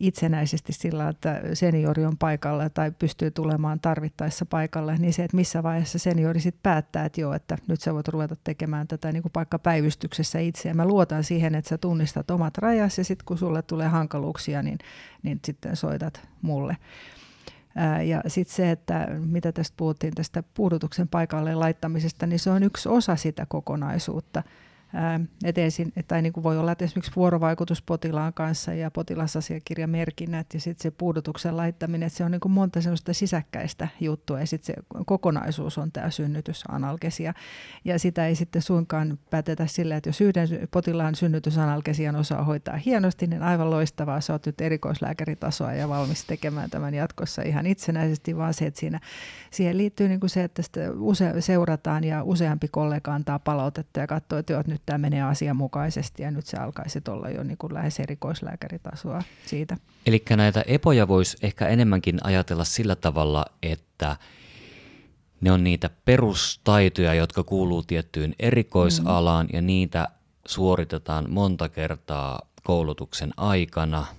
itsenäisesti 0.00 0.72
sillä, 0.72 1.08
että 1.08 1.40
seniori 1.54 2.04
on 2.04 2.18
paikalla 2.18 2.70
tai 2.70 2.90
pystyy 2.90 3.30
tulemaan 3.30 3.80
tarvittaessa 3.80 4.46
paikalle, 4.46 4.96
niin 4.96 5.12
se, 5.12 5.24
että 5.24 5.36
missä 5.36 5.62
vaiheessa 5.62 5.98
seniori 5.98 6.40
sitten 6.40 6.60
päättää, 6.62 7.04
että 7.04 7.20
joo, 7.20 7.32
että 7.34 7.58
nyt 7.68 7.80
sä 7.80 7.94
voit 7.94 8.08
ruveta 8.08 8.36
tekemään 8.44 8.88
tätä 8.88 9.12
niin 9.12 9.22
kuin 9.22 9.32
paikka 9.32 9.58
päivystyksessä 9.58 10.38
itse. 10.38 10.68
Ja 10.68 10.74
mä 10.74 10.86
luotan 10.86 11.24
siihen, 11.24 11.54
että 11.54 11.68
sä 11.68 11.78
tunnistat 11.78 12.30
omat 12.30 12.58
rajasi 12.58 13.00
ja 13.00 13.04
sitten 13.04 13.24
kun 13.24 13.38
sulle 13.38 13.62
tulee 13.62 13.88
hankaluuksia, 13.88 14.62
niin, 14.62 14.78
niin 15.22 15.40
sitten 15.44 15.76
soitat 15.76 16.28
mulle. 16.42 16.76
Ja 18.04 18.22
sitten 18.26 18.54
se, 18.56 18.70
että 18.70 19.08
mitä 19.24 19.52
tästä 19.52 19.74
puhuttiin 19.76 20.14
tästä 20.14 20.42
puudutuksen 20.54 21.08
paikalle 21.08 21.54
laittamisesta, 21.54 22.26
niin 22.26 22.38
se 22.38 22.50
on 22.50 22.62
yksi 22.62 22.88
osa 22.88 23.16
sitä 23.16 23.46
kokonaisuutta– 23.46 24.42
eteisiin, 25.44 25.92
tai 26.08 26.22
niin 26.22 26.32
kuin 26.32 26.44
voi 26.44 26.58
olla 26.58 26.72
että 26.72 26.84
esimerkiksi 26.84 27.16
vuorovaikutus 27.16 27.82
potilaan 27.82 28.34
kanssa 28.34 28.74
ja 28.74 28.90
potilasasiakirjamerkinnät 28.90 30.46
ja 30.54 30.60
sitten 30.60 30.82
se 30.82 30.90
puudutuksen 30.90 31.56
laittaminen, 31.56 32.06
että 32.06 32.16
se 32.16 32.24
on 32.24 32.30
niin 32.30 32.40
kuin 32.40 32.52
monta 32.52 32.80
sellaista 32.80 33.12
sisäkkäistä 33.12 33.88
juttua 34.00 34.40
ja 34.40 34.46
sitten 34.46 34.74
se 34.74 34.82
kokonaisuus 35.06 35.78
on 35.78 35.92
tämä 35.92 36.10
synnytysanalgesia. 36.10 37.34
Ja 37.84 37.98
sitä 37.98 38.26
ei 38.26 38.34
sitten 38.34 38.62
suinkaan 38.62 39.18
päätetä 39.30 39.66
sillä, 39.66 39.96
että 39.96 40.08
jos 40.08 40.20
yhden 40.20 40.48
potilaan 40.70 41.14
synnytysanalgesian 41.14 42.16
osaa 42.16 42.44
hoitaa 42.44 42.76
hienosti, 42.76 43.26
niin 43.26 43.42
aivan 43.42 43.70
loistavaa, 43.70 44.20
sä 44.20 44.32
oot 44.32 44.46
nyt 44.46 44.60
erikoislääkäritasoa 44.60 45.72
ja 45.72 45.88
valmis 45.88 46.24
tekemään 46.24 46.70
tämän 46.70 46.94
jatkossa 46.94 47.42
ihan 47.42 47.66
itsenäisesti, 47.66 48.36
vaan 48.36 48.54
se, 48.54 48.66
että 48.66 48.80
siinä, 48.80 49.00
siihen 49.50 49.78
liittyy 49.78 50.08
niin 50.08 50.20
kuin 50.20 50.30
se, 50.30 50.44
että 50.44 50.62
sitä 50.62 50.80
use, 50.98 51.34
seurataan 51.40 52.04
ja 52.04 52.22
useampi 52.22 52.68
kollega 52.68 53.14
antaa 53.14 53.38
palautetta 53.38 54.00
ja 54.00 54.06
katsoo, 54.06 54.38
että 54.38 54.62
nyt 54.66 54.81
nyt 54.82 54.86
tämä 54.86 54.98
menee 54.98 55.22
asianmukaisesti 55.22 56.22
ja 56.22 56.30
nyt 56.30 56.46
se 56.46 56.56
alkaisi 56.56 57.00
olla 57.08 57.30
jo 57.30 57.42
niin 57.42 57.58
kuin 57.58 57.74
lähes 57.74 58.00
erikoislääkäritasoa 58.00 59.22
siitä. 59.46 59.76
Eli 60.06 60.22
näitä 60.36 60.64
epoja 60.66 61.08
voisi 61.08 61.36
ehkä 61.42 61.68
enemmänkin 61.68 62.18
ajatella 62.24 62.64
sillä 62.64 62.96
tavalla, 62.96 63.44
että 63.62 64.16
ne 65.40 65.52
on 65.52 65.64
niitä 65.64 65.90
perustaitoja, 66.04 67.14
jotka 67.14 67.44
kuuluu 67.44 67.82
tiettyyn 67.82 68.34
erikoisalaan 68.38 69.46
mm. 69.46 69.50
ja 69.52 69.62
niitä 69.62 70.08
suoritetaan 70.46 71.30
monta 71.30 71.68
kertaa 71.68 72.40
koulutuksen 72.62 73.30
aikana– 73.36 74.06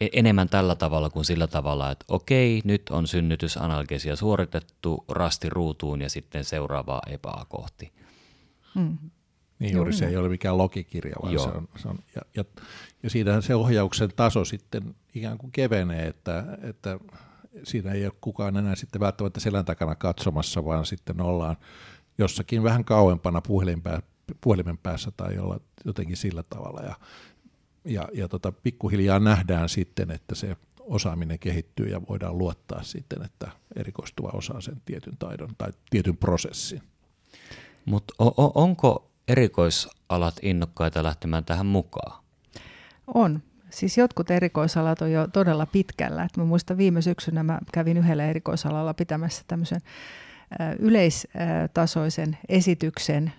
E- 0.00 0.08
enemmän 0.12 0.48
tällä 0.48 0.74
tavalla 0.74 1.10
kuin 1.10 1.24
sillä 1.24 1.46
tavalla, 1.46 1.90
että 1.90 2.04
okei, 2.08 2.60
nyt 2.64 2.88
on 2.90 3.06
synnytysanalgesia 3.06 4.16
suoritettu 4.16 5.04
rasti 5.08 5.50
ruutuun 5.50 6.02
ja 6.02 6.10
sitten 6.10 6.44
seuraavaa 6.44 7.02
epää 7.06 7.44
kohti. 7.48 7.92
Hmm. 8.74 8.98
Niin 9.58 9.72
juuri 9.74 9.92
se 9.92 10.06
ei 10.06 10.16
ole 10.16 10.28
mikään 10.28 10.58
logikirja, 10.58 11.16
vaan 11.22 11.34
Joo. 11.34 11.44
se 11.44 11.50
on, 11.50 11.68
se 11.76 11.88
on 11.88 11.98
ja, 12.16 12.22
ja, 12.36 12.44
ja 13.02 13.10
siinähän 13.10 13.42
se 13.42 13.54
ohjauksen 13.54 14.10
taso 14.16 14.44
sitten 14.44 14.94
ikään 15.14 15.38
kuin 15.38 15.52
kevenee, 15.52 16.06
että, 16.06 16.44
että 16.62 16.98
siinä 17.62 17.92
ei 17.92 18.04
ole 18.04 18.12
kukaan 18.20 18.56
enää 18.56 18.76
sitten 18.76 19.00
välttämättä 19.00 19.40
selän 19.40 19.64
takana 19.64 19.94
katsomassa, 19.94 20.64
vaan 20.64 20.86
sitten 20.86 21.20
ollaan 21.20 21.56
jossakin 22.18 22.62
vähän 22.62 22.84
kauempana 22.84 23.42
puhelimen 24.40 24.78
päässä 24.82 25.10
tai 25.16 25.34
jolla, 25.34 25.60
jotenkin 25.84 26.16
sillä 26.16 26.42
tavalla. 26.42 26.80
Ja 26.80 26.94
ja, 27.86 28.08
ja 28.12 28.28
tota, 28.28 28.52
pikkuhiljaa 28.52 29.18
nähdään 29.18 29.68
sitten, 29.68 30.10
että 30.10 30.34
se 30.34 30.56
osaaminen 30.80 31.38
kehittyy 31.38 31.86
ja 31.86 32.00
voidaan 32.08 32.38
luottaa 32.38 32.82
sitten, 32.82 33.22
että 33.22 33.50
erikoistuva 33.76 34.30
osaa 34.32 34.60
sen 34.60 34.82
tietyn 34.84 35.16
taidon 35.18 35.50
tai 35.58 35.72
tietyn 35.90 36.16
prosessin. 36.16 36.82
Mutta 37.84 38.14
onko 38.54 39.10
erikoisalat 39.28 40.34
innokkaita 40.42 41.02
lähtemään 41.02 41.44
tähän 41.44 41.66
mukaan? 41.66 42.22
On. 43.14 43.42
Siis 43.70 43.98
jotkut 43.98 44.30
erikoisalat 44.30 45.02
on 45.02 45.12
jo 45.12 45.28
todella 45.32 45.66
pitkällä. 45.66 46.22
Et 46.22 46.36
mä 46.36 46.44
muistan 46.44 46.76
viime 46.76 47.02
syksynä 47.02 47.42
mä 47.42 47.58
kävin 47.72 47.96
yhdellä 47.96 48.26
erikoisalalla 48.26 48.94
pitämässä 48.94 49.44
tämmöisen 49.48 49.80
yleistasoisen 50.78 52.38
esityksen, 52.48 53.32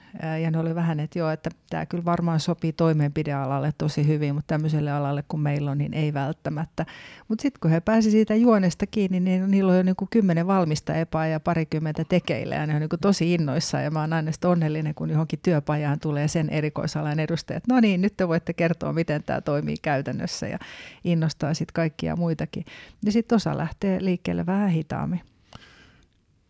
ja 0.44 0.52
ne 0.52 0.60
oli 0.60 0.76
vähän, 0.76 1.00
että 1.00 1.20
joo, 1.20 1.30
että 1.30 1.50
tämä 1.70 1.86
kyllä 1.86 2.06
varmaan 2.06 2.40
sopii 2.40 2.74
toimenpidealalle 2.74 3.74
tosi 3.78 4.08
hyvin, 4.08 4.36
mutta 4.36 4.48
tämmöiselle 4.48 4.92
alalle 4.92 5.24
kun 5.28 5.40
meillä 5.40 5.72
on, 5.72 5.78
niin 5.78 5.94
ei 5.94 6.14
välttämättä. 6.14 6.86
Mutta 7.28 7.42
sitten 7.42 7.60
kun 7.60 7.72
he 7.72 7.80
pääsivät 7.80 8.12
siitä 8.12 8.36
juonesta 8.36 8.88
kiinni, 8.88 9.20
niin 9.20 9.52
niillä 9.52 9.72
on 9.72 9.78
jo 9.78 9.84
niin 9.84 9.96
kuin 9.96 10.10
kymmenen 10.10 10.48
valmista 10.48 10.94
epää 10.94 11.28
ja 11.28 11.40
parikymmentä 11.40 12.04
tekeillä, 12.10 12.56
ja 12.56 12.68
ne 12.68 12.74
on 12.74 12.80
niin 12.80 12.90
kuin 12.90 13.00
tosi 13.00 13.34
innoissaan, 13.34 13.84
ja 13.84 13.92
mä 13.92 14.02
oon 14.02 14.14
aina 14.14 14.32
onnellinen, 14.46 14.96
kun 14.96 15.10
johonkin 15.10 15.40
työpajaan 15.44 16.00
tulee 16.00 16.28
sen 16.28 16.50
erikoisalan 16.50 17.20
edustajat. 17.20 17.64
No 17.68 17.80
niin, 17.80 18.02
nyt 18.02 18.18
te 18.18 18.28
voitte 18.28 18.54
kertoa, 18.54 18.94
miten 18.94 19.24
tämä 19.24 19.42
toimii 19.42 19.78
käytännössä, 19.82 20.48
ja 20.48 20.60
innostaa 21.04 21.54
sitten 21.54 21.74
kaikkia 21.74 22.16
muitakin. 22.16 22.66
Ja 23.06 23.12
sitten 23.12 23.36
osa 23.36 23.58
lähtee 23.58 23.98
liikkeelle 24.02 24.46
vähän 24.46 24.70
hitaammin 24.70 25.22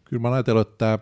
kyllä 0.10 0.22
mä 0.22 0.32
ajatellut, 0.32 0.67
että 0.67 0.78
tämä, 0.78 1.00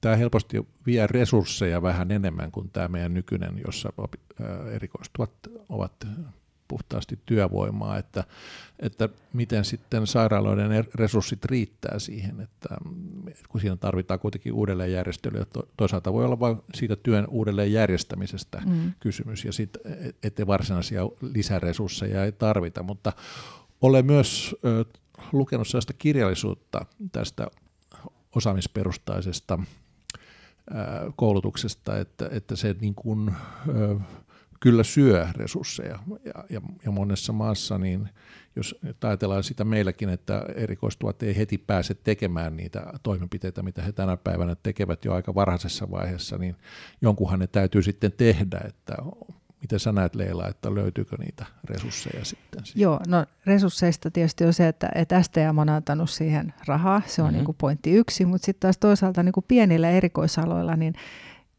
tämä 0.00 0.16
helposti 0.16 0.66
vie 0.86 1.06
resursseja 1.06 1.82
vähän 1.82 2.10
enemmän 2.10 2.52
kuin 2.52 2.70
tämä 2.70 2.88
meidän 2.88 3.14
nykyinen, 3.14 3.60
jossa 3.66 3.92
erikoistuvat 4.72 5.32
ovat 5.68 6.06
puhtaasti 6.68 7.18
työvoimaa, 7.26 7.98
että, 7.98 8.24
että 8.78 9.08
miten 9.32 9.64
sitten 9.64 10.06
sairaaloiden 10.06 10.72
er-, 10.72 10.90
resurssit 10.94 11.44
riittää 11.44 11.98
siihen, 11.98 12.40
että 12.40 12.68
kun 13.48 13.60
siinä 13.60 13.76
tarvitaan 13.76 14.20
kuitenkin 14.20 14.52
uudelleenjärjestelyä, 14.52 15.46
toisaalta 15.76 16.12
voi 16.12 16.24
olla 16.24 16.40
vain 16.40 16.56
siitä 16.74 16.96
työn 16.96 17.26
uudelleenjärjestämisestä 17.28 18.62
mm. 18.66 18.92
kysymys, 19.00 19.44
ja 19.44 19.52
sitten 19.52 19.82
ettei 20.22 20.46
varsinaisia 20.46 21.02
lisäresursseja 21.20 22.24
ei 22.24 22.32
tarvita, 22.32 22.82
mutta 22.82 23.12
olen 23.80 24.06
myös 24.06 24.56
lukenut 25.32 25.68
sellaista 25.68 25.92
kirjallisuutta 25.92 26.86
tästä 27.12 27.46
osaamisperustaisesta 28.36 29.58
koulutuksesta, 31.16 31.98
että, 31.98 32.28
että 32.32 32.56
se 32.56 32.76
niin 32.80 32.94
kuin, 32.94 33.30
kyllä 34.60 34.84
syö 34.84 35.26
resursseja. 35.36 35.98
Ja, 36.24 36.44
ja, 36.50 36.60
ja 36.84 36.90
monessa 36.90 37.32
maassa, 37.32 37.78
niin 37.78 38.08
jos 38.56 38.74
ajatellaan 39.02 39.44
sitä 39.44 39.64
meilläkin, 39.64 40.08
että 40.08 40.44
erikoistuvat 40.54 41.22
ei 41.22 41.36
heti 41.36 41.58
pääse 41.58 41.94
tekemään 41.94 42.56
niitä 42.56 42.92
toimenpiteitä, 43.02 43.62
mitä 43.62 43.82
he 43.82 43.92
tänä 43.92 44.16
päivänä 44.16 44.56
tekevät 44.62 45.04
jo 45.04 45.14
aika 45.14 45.34
varhaisessa 45.34 45.90
vaiheessa, 45.90 46.38
niin 46.38 46.56
jonkunhan 47.02 47.38
ne 47.38 47.46
täytyy 47.46 47.82
sitten 47.82 48.12
tehdä, 48.12 48.60
että 48.64 48.96
Miten 49.60 49.80
sä 49.80 49.92
näet 49.92 50.14
Leila, 50.14 50.48
että 50.48 50.74
löytyykö 50.74 51.16
niitä 51.16 51.46
resursseja 51.64 52.24
sitten? 52.24 52.62
Joo, 52.74 53.00
no 53.08 53.26
resursseista 53.46 54.10
tietysti 54.10 54.44
on 54.44 54.52
se, 54.52 54.68
että, 54.68 54.88
että 54.94 55.22
STM 55.22 55.58
on 55.58 55.68
antanut 55.68 56.10
siihen 56.10 56.54
rahaa, 56.66 57.02
se 57.06 57.22
on 57.22 57.26
mm-hmm. 57.26 57.36
niin 57.36 57.44
kuin 57.44 57.56
pointti 57.60 57.92
yksi, 57.92 58.24
mutta 58.24 58.46
sitten 58.46 58.60
taas 58.60 58.78
toisaalta 58.78 59.22
niin 59.22 59.32
kuin 59.32 59.44
pienillä 59.48 59.90
erikoisaloilla, 59.90 60.76
niin 60.76 60.94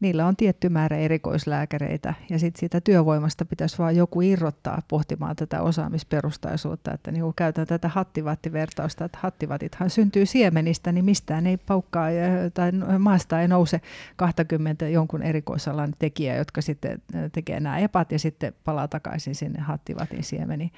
niillä 0.00 0.26
on 0.26 0.36
tietty 0.36 0.68
määrä 0.68 0.96
erikoislääkäreitä 0.96 2.14
ja 2.30 2.38
sitten 2.38 2.60
siitä 2.60 2.80
työvoimasta 2.80 3.44
pitäisi 3.44 3.78
vaan 3.78 3.96
joku 3.96 4.20
irrottaa 4.20 4.82
pohtimaan 4.88 5.36
tätä 5.36 5.62
osaamisperustaisuutta, 5.62 6.92
että 6.92 7.12
niin 7.12 7.34
käytän 7.36 7.66
tätä 7.66 7.88
hattivattivertausta, 7.88 9.04
että 9.04 9.18
hattivatithan 9.22 9.90
syntyy 9.90 10.26
siemenistä, 10.26 10.92
niin 10.92 11.04
mistään 11.04 11.46
ei 11.46 11.56
paukkaa 11.56 12.08
tai 12.54 12.72
maasta 12.98 13.40
ei 13.40 13.48
nouse 13.48 13.80
20 14.16 14.88
jonkun 14.88 15.22
erikoisalan 15.22 15.94
tekijää, 15.98 16.36
jotka 16.36 16.62
sitten 16.62 17.02
tekee 17.32 17.60
nämä 17.60 17.78
epat 17.78 18.12
ja 18.12 18.18
sitten 18.18 18.54
palaa 18.64 18.88
takaisin 18.88 19.34
sinne 19.34 19.60
hattivatin 19.60 20.24
siemeniin. 20.24 20.72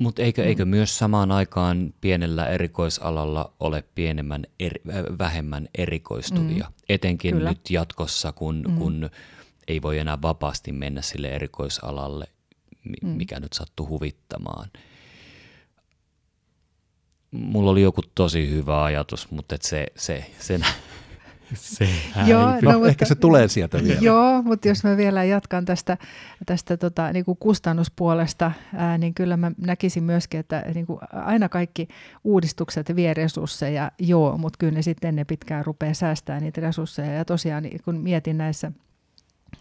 Mutta 0.00 0.22
eikö, 0.22 0.44
eikö 0.44 0.64
mm. 0.64 0.68
myös 0.68 0.98
samaan 0.98 1.32
aikaan 1.32 1.94
pienellä 2.00 2.46
erikoisalalla 2.46 3.52
ole 3.60 3.84
pienemmän 3.94 4.46
er, 4.60 4.72
vähemmän 5.18 5.68
erikoistuvia? 5.78 6.64
Mm. 6.64 6.74
Etenkin 6.88 7.34
Kyllä. 7.34 7.48
nyt 7.48 7.70
jatkossa, 7.70 8.32
kun, 8.32 8.64
mm. 8.68 8.76
kun 8.76 9.10
ei 9.68 9.82
voi 9.82 9.98
enää 9.98 10.22
vapaasti 10.22 10.72
mennä 10.72 11.02
sille 11.02 11.28
erikoisalalle, 11.28 12.26
mikä 13.02 13.36
mm. 13.36 13.42
nyt 13.42 13.52
sattuu 13.52 13.88
huvittamaan. 13.88 14.70
Mulla 17.30 17.70
oli 17.70 17.82
joku 17.82 18.02
tosi 18.14 18.50
hyvä 18.50 18.84
ajatus, 18.84 19.30
mutta 19.30 19.54
et 19.54 19.62
se, 19.62 19.86
se, 19.96 20.30
se, 20.38 20.60
se 21.54 21.88
joo, 22.26 22.50
no, 22.50 22.58
no, 22.62 22.72
mutta, 22.72 22.88
ehkä 22.88 23.04
se 23.04 23.14
tulee 23.14 23.48
sieltä 23.48 23.84
vielä. 23.84 24.00
Joo, 24.00 24.42
mutta 24.42 24.68
jos 24.68 24.84
mä 24.84 24.96
vielä 24.96 25.24
jatkan 25.24 25.64
tästä, 25.64 25.98
tästä 26.46 26.76
tota, 26.76 27.12
niin 27.12 27.24
kuin 27.24 27.38
kustannuspuolesta, 27.38 28.52
ää, 28.74 28.98
niin 28.98 29.14
kyllä 29.14 29.36
mä 29.36 29.52
näkisin 29.66 30.04
myöskin, 30.04 30.40
että 30.40 30.64
niin 30.74 30.86
kuin 30.86 30.98
aina 31.12 31.48
kaikki 31.48 31.88
uudistukset 32.24 32.96
vie 32.96 33.14
resursseja, 33.14 33.90
joo, 33.98 34.38
mutta 34.38 34.56
kyllä 34.58 34.72
ne 34.72 34.82
sitten 34.82 35.16
ne 35.16 35.24
pitkään 35.24 35.64
rupeaa 35.64 35.94
säästämään 35.94 36.42
niitä 36.42 36.60
resursseja. 36.60 37.12
Ja 37.12 37.24
tosiaan 37.24 37.62
niin 37.62 37.80
kun 37.84 37.96
mietin 37.96 38.38
näissä 38.38 38.72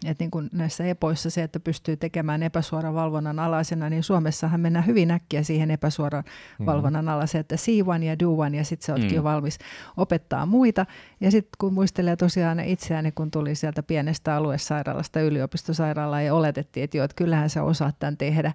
että 0.06 0.24
niin 0.24 0.32
kuin 0.32 0.50
näissä 0.52 0.86
epoissa 0.86 1.30
se, 1.30 1.44
että 1.44 1.60
pystyy 1.60 1.98
tekemään 1.98 2.44
epäsuoran 2.44 2.94
valvonnan 2.94 3.40
alaisena, 3.40 3.90
niin 3.90 4.04
Suomessahan 4.04 4.60
mennään 4.60 4.86
hyvin 4.86 5.12
äkkiä 5.12 5.44
siihen 5.44 5.72
epäsuoran 5.72 6.24
mm-hmm. 6.24 6.66
valvonnan 6.66 7.10
alaiseen, 7.10 7.40
että 7.40 7.58
see 7.58 7.84
one 7.86 8.06
ja 8.06 8.20
do 8.20 8.32
one, 8.32 8.58
ja 8.58 8.64
sitten 8.64 8.86
sä 8.86 8.94
ootkin 8.94 9.10
mm. 9.10 9.16
jo 9.16 9.24
valmis 9.24 9.58
opettaa 9.98 10.46
muita. 10.46 10.86
Ja 11.22 11.32
sitten 11.32 11.52
kun 11.58 11.74
muistelee 11.74 12.16
tosiaan 12.16 12.60
itseäni, 12.60 13.12
kun 13.12 13.32
tuli 13.32 13.56
sieltä 13.56 13.84
pienestä 13.84 14.36
aluesairaalasta 14.36 15.22
yliopistosairaalaan 15.22 16.26
ja 16.26 16.34
oletettiin, 16.34 16.84
että 16.84 16.98
joo, 16.98 17.06
että 17.06 17.16
kyllähän 17.16 17.50
sä 17.50 17.64
osaat 17.64 17.96
tämän 18.00 18.18
tehdä, 18.18 18.54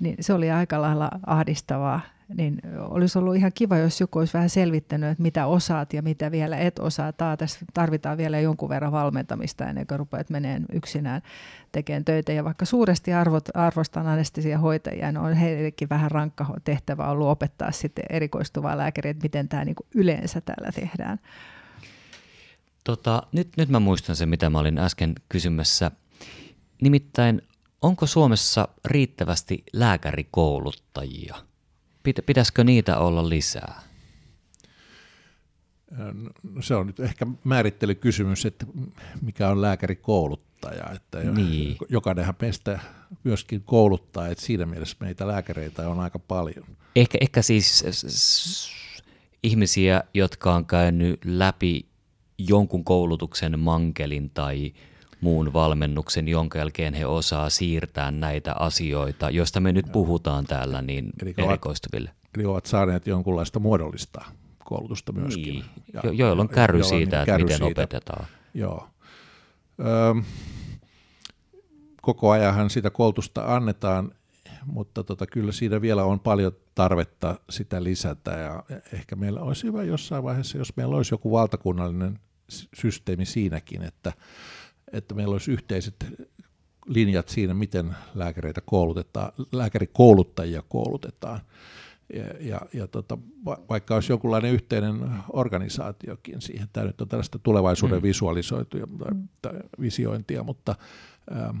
niin 0.00 0.16
se 0.20 0.32
oli 0.32 0.50
aika 0.50 0.82
lailla 0.82 1.10
ahdistavaa 1.26 2.00
niin 2.36 2.60
olisi 2.78 3.18
ollut 3.18 3.36
ihan 3.36 3.52
kiva, 3.54 3.78
jos 3.78 4.00
joku 4.00 4.18
olisi 4.18 4.34
vähän 4.34 4.50
selvittänyt, 4.50 5.10
että 5.10 5.22
mitä 5.22 5.46
osaat 5.46 5.92
ja 5.92 6.02
mitä 6.02 6.30
vielä 6.30 6.56
et 6.56 6.78
osaa. 6.78 7.12
Taa, 7.12 7.36
tässä 7.36 7.58
tarvitaan 7.74 8.18
vielä 8.18 8.40
jonkun 8.40 8.68
verran 8.68 8.92
valmentamista 8.92 9.66
ennen 9.66 9.86
kuin 9.86 9.98
rupeat 9.98 10.30
meneen 10.30 10.66
yksinään 10.72 11.22
tekemään 11.72 12.04
töitä. 12.04 12.32
Ja 12.32 12.44
vaikka 12.44 12.64
suuresti 12.64 13.12
arvot, 13.12 13.48
arvostan 13.54 14.06
anestesiahoitajia, 14.06 15.12
niin 15.12 15.18
on 15.18 15.34
heillekin 15.34 15.88
vähän 15.88 16.10
rankka 16.10 16.54
tehtävä 16.64 17.10
ollut 17.10 17.28
opettaa 17.28 17.72
sitten 17.72 18.04
erikoistuvaa 18.10 18.78
lääkäriä, 18.78 19.10
että 19.10 19.22
miten 19.22 19.48
tämä 19.48 19.64
niin 19.64 19.76
yleensä 19.94 20.40
täällä 20.40 20.72
tehdään. 20.72 21.18
Tota, 22.84 23.22
nyt, 23.32 23.48
nyt 23.56 23.68
mä 23.68 23.80
muistan 23.80 24.16
sen, 24.16 24.28
mitä 24.28 24.50
mä 24.50 24.58
olin 24.58 24.78
äsken 24.78 25.14
kysymässä. 25.28 25.90
Nimittäin, 26.82 27.42
onko 27.82 28.06
Suomessa 28.06 28.68
riittävästi 28.84 29.64
lääkärikouluttajia? 29.72 31.47
Pitäisikö 32.26 32.64
niitä 32.64 32.98
olla 32.98 33.28
lisää? 33.28 33.82
No, 36.52 36.62
se 36.62 36.74
on 36.74 36.86
nyt 36.86 37.00
ehkä 37.00 37.26
määrittelykysymys, 37.44 38.46
että 38.46 38.66
mikä 39.22 39.48
on 39.48 39.62
lääkärikouluttaja. 39.62 40.90
Että 40.94 41.18
niin. 41.18 41.76
Jokainenhan 41.88 42.34
meistä 42.40 42.78
myöskin 43.24 43.62
kouluttaa, 43.62 44.28
että 44.28 44.44
siinä 44.44 44.66
mielessä 44.66 44.96
meitä 45.00 45.26
lääkäreitä 45.26 45.88
on 45.88 46.00
aika 46.00 46.18
paljon. 46.18 46.64
Ehkä, 46.96 47.18
ehkä 47.20 47.42
siis 47.42 47.84
ihmisiä, 49.42 50.02
jotka 50.14 50.54
on 50.54 50.66
käynyt 50.66 51.20
läpi 51.24 51.86
jonkun 52.38 52.84
koulutuksen 52.84 53.58
mankelin 53.58 54.30
tai 54.30 54.72
muun 55.20 55.52
valmennuksen, 55.52 56.28
jonka 56.28 56.58
jälkeen 56.58 56.94
he 56.94 57.06
osaa 57.06 57.50
siirtää 57.50 58.10
näitä 58.10 58.54
asioita, 58.54 59.30
joista 59.30 59.60
me 59.60 59.72
nyt 59.72 59.86
puhutaan 59.92 60.44
täällä, 60.44 60.82
niin 60.82 61.10
eli 61.22 61.34
erikoistuville. 61.36 62.10
Ovat, 62.10 62.36
eli 62.36 62.44
ovat 62.44 62.66
saaneet 62.66 63.06
jonkunlaista 63.06 63.58
muodollista 63.58 64.24
koulutusta 64.64 65.12
myöskin. 65.12 65.44
Niin. 65.44 65.64
Ja, 65.92 66.00
jo, 66.04 66.12
joilla 66.12 66.42
on 66.42 66.48
kärry 66.48 66.82
siitä, 66.82 66.96
niin, 66.96 67.04
että 67.04 67.26
kärry 67.26 67.44
miten 67.44 67.58
siitä. 67.58 67.80
opetetaan. 67.80 68.26
Joo. 68.54 68.88
Öö, 69.80 70.14
koko 72.02 72.30
ajanhan 72.30 72.70
sitä 72.70 72.90
koulutusta 72.90 73.54
annetaan, 73.54 74.12
mutta 74.66 75.04
tota, 75.04 75.26
kyllä 75.26 75.52
siinä 75.52 75.80
vielä 75.80 76.04
on 76.04 76.20
paljon 76.20 76.52
tarvetta 76.74 77.40
sitä 77.50 77.84
lisätä 77.84 78.30
ja 78.30 78.64
ehkä 78.92 79.16
meillä 79.16 79.40
olisi 79.40 79.66
hyvä 79.66 79.82
jossain 79.82 80.24
vaiheessa, 80.24 80.58
jos 80.58 80.76
meillä 80.76 80.96
olisi 80.96 81.14
joku 81.14 81.30
valtakunnallinen 81.30 82.18
systeemi 82.74 83.24
siinäkin, 83.24 83.82
että, 83.82 84.12
että 84.92 85.14
meillä 85.14 85.32
olisi 85.32 85.50
yhteiset 85.50 85.94
linjat 86.86 87.28
siinä, 87.28 87.54
miten 87.54 87.96
lääkäreitä 88.14 88.60
koulutetaan, 88.60 89.32
lääkärikouluttajia 89.52 90.62
koulutetaan. 90.68 91.40
Ja, 92.14 92.24
ja, 92.40 92.60
ja 92.72 92.86
tota, 92.86 93.18
vaikka 93.44 93.94
olisi 93.94 94.12
jonkunlainen 94.12 94.52
yhteinen 94.52 95.10
organisaatiokin 95.32 96.40
siihen, 96.40 96.68
tämä 96.72 96.86
nyt 96.86 97.00
on 97.00 97.08
tällaista 97.08 97.38
tulevaisuuden 97.38 97.98
mm. 97.98 98.02
visualisoituja 98.02 98.86
tai, 98.98 99.12
tai 99.42 99.60
visiointia, 99.80 100.42
mutta 100.42 100.74
ähm, 101.32 101.58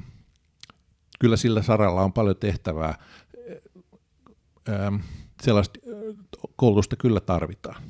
kyllä 1.20 1.36
sillä 1.36 1.62
saralla 1.62 2.02
on 2.02 2.12
paljon 2.12 2.36
tehtävää. 2.36 2.98
Ähm, 4.68 4.96
sellaista 5.42 5.80
koulutusta 6.56 6.96
kyllä 6.96 7.20
tarvitaan. 7.20 7.82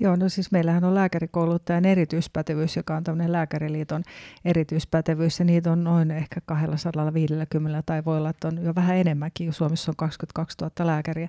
Joo, 0.00 0.16
no 0.16 0.28
siis 0.28 0.52
meillähän 0.52 0.84
on 0.84 0.94
lääkärikouluttajan 0.94 1.84
erityispätevyys, 1.84 2.76
joka 2.76 2.96
on 2.96 3.04
tämmöinen 3.04 3.32
lääkäriliiton 3.32 4.02
erityispätevyys, 4.44 5.38
ja 5.38 5.44
niitä 5.44 5.72
on 5.72 5.84
noin 5.84 6.10
ehkä 6.10 6.40
250 6.46 7.82
tai 7.86 8.04
voi 8.04 8.16
olla, 8.16 8.30
että 8.30 8.48
on 8.48 8.64
jo 8.64 8.74
vähän 8.74 8.96
enemmänkin, 8.96 9.52
Suomessa 9.52 9.90
on 9.90 9.96
22 9.96 10.56
000 10.60 10.72
lääkäriä. 10.86 11.28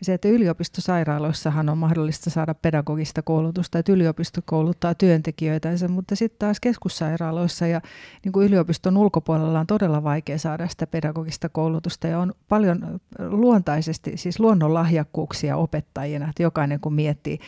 Ja 0.00 0.04
se, 0.04 0.14
että 0.14 0.28
yliopistosairaaloissahan 0.28 1.68
on 1.68 1.78
mahdollista 1.78 2.30
saada 2.30 2.54
pedagogista 2.54 3.22
koulutusta, 3.22 3.78
että 3.78 3.92
yliopisto 3.92 4.40
kouluttaa 4.44 4.94
työntekijöitä, 4.94 5.68
mutta 5.88 6.16
sitten 6.16 6.38
taas 6.38 6.60
keskussairaaloissa 6.60 7.66
ja 7.66 7.80
niin 8.24 8.32
kuin 8.32 8.46
yliopiston 8.46 8.96
ulkopuolella 8.96 9.60
on 9.60 9.66
todella 9.66 10.02
vaikea 10.02 10.38
saada 10.38 10.68
sitä 10.68 10.86
pedagogista 10.86 11.48
koulutusta, 11.48 12.06
ja 12.06 12.18
on 12.18 12.32
paljon 12.48 13.00
luontaisesti, 13.18 14.16
siis 14.16 14.40
luonnonlahjakkuuksia 14.40 15.56
opettajina, 15.56 16.28
että 16.30 16.42
jokainen 16.42 16.80
kun 16.80 16.92
miettii, 16.92 17.38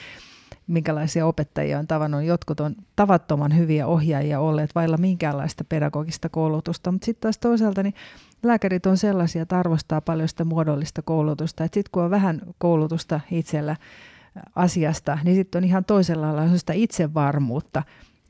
minkälaisia 0.73 1.27
opettajia 1.27 1.79
on 1.79 1.87
tavannut. 1.87 2.23
Jotkut 2.23 2.61
on 2.61 2.75
tavattoman 2.97 3.57
hyviä 3.57 3.87
ohjaajia 3.87 4.41
olleet 4.41 4.75
vailla 4.75 4.97
minkäänlaista 4.97 5.65
pedagogista 5.65 6.29
koulutusta, 6.29 6.93
mutta 6.93 7.05
sitten 7.05 7.21
taas 7.21 7.39
toisaalta 7.39 7.83
niin 7.83 7.95
lääkärit 8.43 8.87
on 8.87 8.97
sellaisia, 8.97 9.43
että 9.43 9.59
arvostaa 9.59 10.01
paljon 10.01 10.29
sitä 10.29 10.45
muodollista 10.45 11.03
koulutusta. 11.03 11.65
Sitten 11.65 11.85
kun 11.93 12.03
on 12.03 12.11
vähän 12.11 12.41
koulutusta 12.59 13.21
itsellä 13.31 13.77
asiasta, 14.57 15.19
niin 15.25 15.37
sitten 15.37 15.59
on 15.59 15.65
ihan 15.65 15.85
toisella 15.85 16.37
lailla 16.37 16.73
itsevarmuutta. 16.73 17.83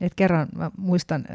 Et 0.03 0.13
kerran 0.15 0.47
mä 0.55 0.71
muistan, 0.77 1.25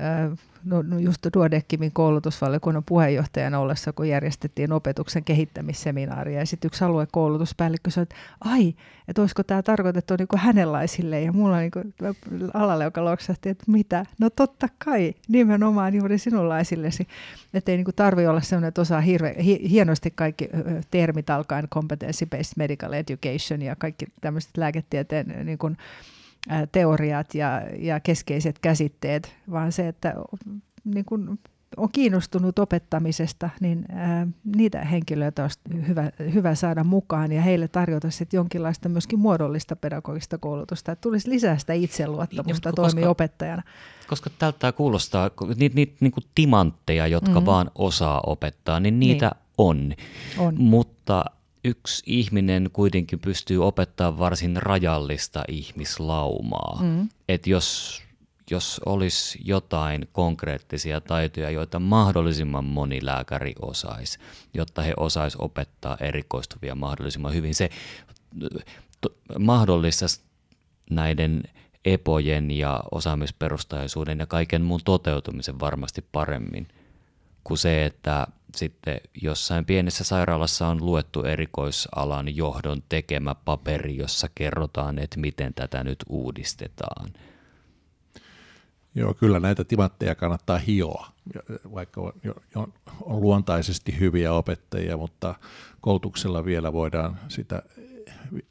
no, 0.65 0.83
no 0.83 0.99
just 0.99 1.27
Duodeckimin 1.35 1.93
koulutusvaliokunnan 1.93 2.85
puheenjohtajana 2.85 3.59
ollessa, 3.59 3.93
kun 3.93 4.09
järjestettiin 4.09 4.73
opetuksen 4.73 5.25
kehittämisseminaaria. 5.25 6.39
Ja 6.39 6.47
sitten 6.47 6.69
yksi 6.69 6.85
aluekoulutuspäällikkö 6.85 7.91
sanoi, 7.91 8.03
että 8.03 8.15
ai, 8.41 8.75
että 9.09 9.23
olisiko 9.23 9.43
tämä 9.43 9.63
tarkoitettu 9.63 10.15
niin 10.19 10.29
kuin 10.29 10.41
hänenlaisille. 10.41 11.21
Ja 11.21 11.33
mulla 11.33 11.59
niin 11.59 11.71
kuin 11.71 11.95
alalle, 12.55 12.85
joka 12.85 13.05
loksahti, 13.05 13.49
että 13.49 13.65
mitä? 13.67 14.07
No 14.19 14.31
totta 14.31 14.69
kai, 14.85 15.15
nimenomaan 15.29 15.95
juuri 15.95 16.19
sinunlaisillesi. 16.19 17.09
Että 17.55 17.71
ei 17.71 17.77
niin 17.77 17.87
tarvitse 17.97 18.29
olla 18.29 18.41
sellainen, 18.41 18.69
että 18.69 18.81
osaa 18.81 19.01
hirve, 19.01 19.37
hi, 19.45 19.71
hienosti 19.71 20.11
kaikki 20.11 20.49
termit 20.91 21.31
alkaen 21.31 21.69
competency-based 21.75 22.53
medical 22.57 22.93
education 22.93 23.63
ja 23.63 23.77
kaikki 23.77 24.07
tämmöiset 24.21 24.57
lääketieteen 24.57 25.47
niin 25.47 25.59
kuin, 25.59 25.77
teoriat 26.73 27.35
ja, 27.35 27.63
ja 27.79 28.01
keskeiset 28.01 28.59
käsitteet, 28.59 29.35
vaan 29.51 29.73
se, 29.73 29.89
että 29.89 30.15
niin 30.85 31.05
kun 31.05 31.39
on 31.77 31.89
kiinnostunut 31.93 32.59
opettamisesta, 32.59 33.51
niin 33.61 33.85
ää, 33.93 34.27
niitä 34.45 34.85
henkilöitä 34.85 35.43
olisi 35.43 35.59
hyvä, 35.89 36.11
hyvä 36.35 36.55
saada 36.55 36.85
mukaan 36.85 37.33
ja 37.33 37.43
heille 37.43 37.69
tarjota 37.69 38.11
sitten 38.11 38.39
jonkinlaista 38.39 38.89
myöskin 38.89 39.19
muodollista 39.19 39.77
pedagogista 39.77 40.39
koulutusta, 40.39 40.93
että 40.93 41.03
tulisi 41.03 41.31
lisää 41.31 41.59
sitä 41.59 41.73
itseluottamusta 41.73 42.73
toimia 42.73 43.11
opettajana. 43.11 43.63
Koska 44.09 44.31
tältä 44.39 44.73
kuulostaa, 44.73 45.31
niitä 45.57 45.75
niit, 45.75 45.97
niin 46.01 46.13
timantteja, 46.35 47.07
jotka 47.07 47.31
mm-hmm. 47.31 47.47
vaan 47.47 47.71
osaa 47.75 48.21
opettaa, 48.27 48.81
niin 48.81 49.01
niitä 49.01 49.27
niin. 49.27 49.45
on. 49.59 49.93
on. 50.39 50.55
Mutta 50.59 51.25
yksi 51.65 52.03
ihminen 52.07 52.71
kuitenkin 52.73 53.19
pystyy 53.19 53.67
opettaa 53.67 54.19
varsin 54.19 54.57
rajallista 54.57 55.45
ihmislaumaa. 55.49 56.79
Mm. 56.83 57.09
Että 57.29 57.51
jos, 57.51 58.03
jos 58.51 58.81
olisi 58.87 59.39
jotain 59.45 60.09
konkreettisia 60.13 61.01
taitoja, 61.01 61.51
joita 61.51 61.79
mahdollisimman 61.79 62.65
moni 62.65 62.99
lääkäri 63.03 63.55
osaisi, 63.63 64.19
jotta 64.55 64.83
he 64.83 64.93
osais 64.97 65.37
opettaa 65.37 65.97
erikoistuvia 66.01 66.75
mahdollisimman 66.75 67.35
hyvin, 67.35 67.55
se 67.55 67.71
mahdollistaisi 69.39 70.21
näiden 70.91 71.43
epojen 71.85 72.51
ja 72.51 72.83
osaamisperustaisuuden 72.91 74.19
ja 74.19 74.27
kaiken 74.27 74.63
muun 74.63 74.81
toteutumisen 74.85 75.61
varmasti 75.61 76.05
paremmin 76.13 76.69
kuin 77.45 77.59
se, 77.59 77.85
että 77.87 78.27
sitten 78.57 79.01
jossain 79.23 79.65
pienessä 79.65 80.05
sairaalassa 80.05 80.67
on 80.67 80.87
luettu 80.87 81.23
erikoisalan 81.23 82.37
johdon 82.37 82.83
tekemä 82.89 83.35
paperi, 83.35 83.97
jossa 83.97 84.29
kerrotaan, 84.35 84.99
että 84.99 85.21
miten 85.21 85.55
tätä 85.55 85.85
nyt 85.85 85.99
uudistetaan. 86.09 87.11
Joo, 88.95 89.15
kyllä 89.15 89.41
näitä 89.41 89.65
timantteja 89.65 90.15
kannattaa 90.15 90.59
hioa, 90.59 91.13
vaikka 91.75 92.01
on, 92.55 92.73
on 93.03 93.21
luontaisesti 93.21 93.99
hyviä 94.01 94.33
opettajia, 94.33 94.97
mutta 94.97 95.35
koulutuksella 95.81 96.45
vielä 96.45 96.73
voidaan 96.73 97.19
sitä 97.29 97.63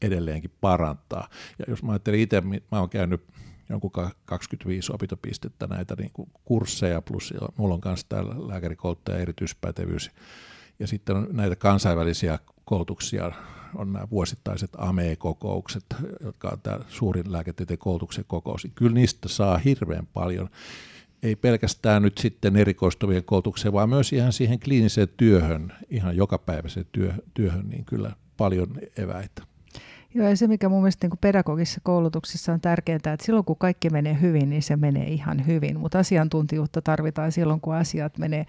edelleenkin 0.02 0.52
parantaa. 0.62 1.30
Ja 1.60 1.66
jos 1.68 1.84
mä 1.84 1.92
ajattelin 1.92 2.20
itse, 2.20 2.42
mä 2.42 2.80
oon 2.80 2.90
käynyt 2.90 3.24
jonkun 3.70 3.92
25 4.26 4.92
opintopistettä 4.94 5.68
näitä 5.68 5.96
niin 5.98 6.12
kuin 6.14 6.30
kursseja, 6.46 7.02
plus 7.02 7.34
mulla 7.58 7.74
on 7.74 7.82
myös 7.86 8.06
täällä 8.06 8.36
lääkärikouluttaja 8.48 9.18
erityispätevyys. 9.18 10.12
Ja 10.80 10.88
sitten 10.88 11.16
on 11.16 11.28
näitä 11.32 11.56
kansainvälisiä 11.56 12.40
koulutuksia, 12.66 13.32
on 13.76 13.94
nämä 13.94 14.08
vuosittaiset 14.10 14.70
AME-kokoukset, 14.78 15.86
jotka 16.24 16.50
on 16.50 16.62
tämä 16.62 16.80
suurin 16.88 17.32
lääketieteen 17.32 17.78
koulutuksen 17.78 18.26
kokous. 18.28 18.68
Kyllä 18.76 18.94
niistä 18.94 19.28
saa 19.28 19.58
hirveän 19.58 20.08
paljon, 20.08 20.50
ei 21.24 21.36
pelkästään 21.36 22.02
nyt 22.02 22.18
sitten 22.18 22.56
erikoistuvien 22.56 23.24
koulutukseen, 23.24 23.74
vaan 23.74 23.90
myös 23.90 24.14
ihan 24.14 24.34
siihen 24.34 24.60
kliiniseen 24.60 25.08
työhön, 25.18 25.74
ihan 25.90 26.16
jokapäiväiseen 26.16 26.86
työhön, 27.34 27.70
niin 27.70 27.86
kyllä 27.86 28.12
paljon 28.38 28.80
eväitä. 28.98 29.57
Joo, 30.14 30.30
ja 30.30 30.38
se 30.38 30.48
mikä 30.48 30.70
mun 30.70 30.82
mielestä 30.82 31.08
niin 31.08 31.18
pedagogisessa 31.22 31.82
koulutuksessa 31.84 32.54
on 32.54 32.62
tärkeää, 32.62 32.96
että 32.96 33.18
silloin 33.22 33.46
kun 33.46 33.58
kaikki 33.58 33.90
menee 33.90 34.18
hyvin, 34.22 34.50
niin 34.50 34.64
se 34.64 34.76
menee 34.76 35.08
ihan 35.08 35.48
hyvin, 35.48 35.80
mutta 35.80 36.00
asiantuntijuutta 36.00 36.82
tarvitaan 36.82 37.32
silloin, 37.32 37.62
kun 37.62 37.76
asiat 37.76 38.18
menee 38.18 38.46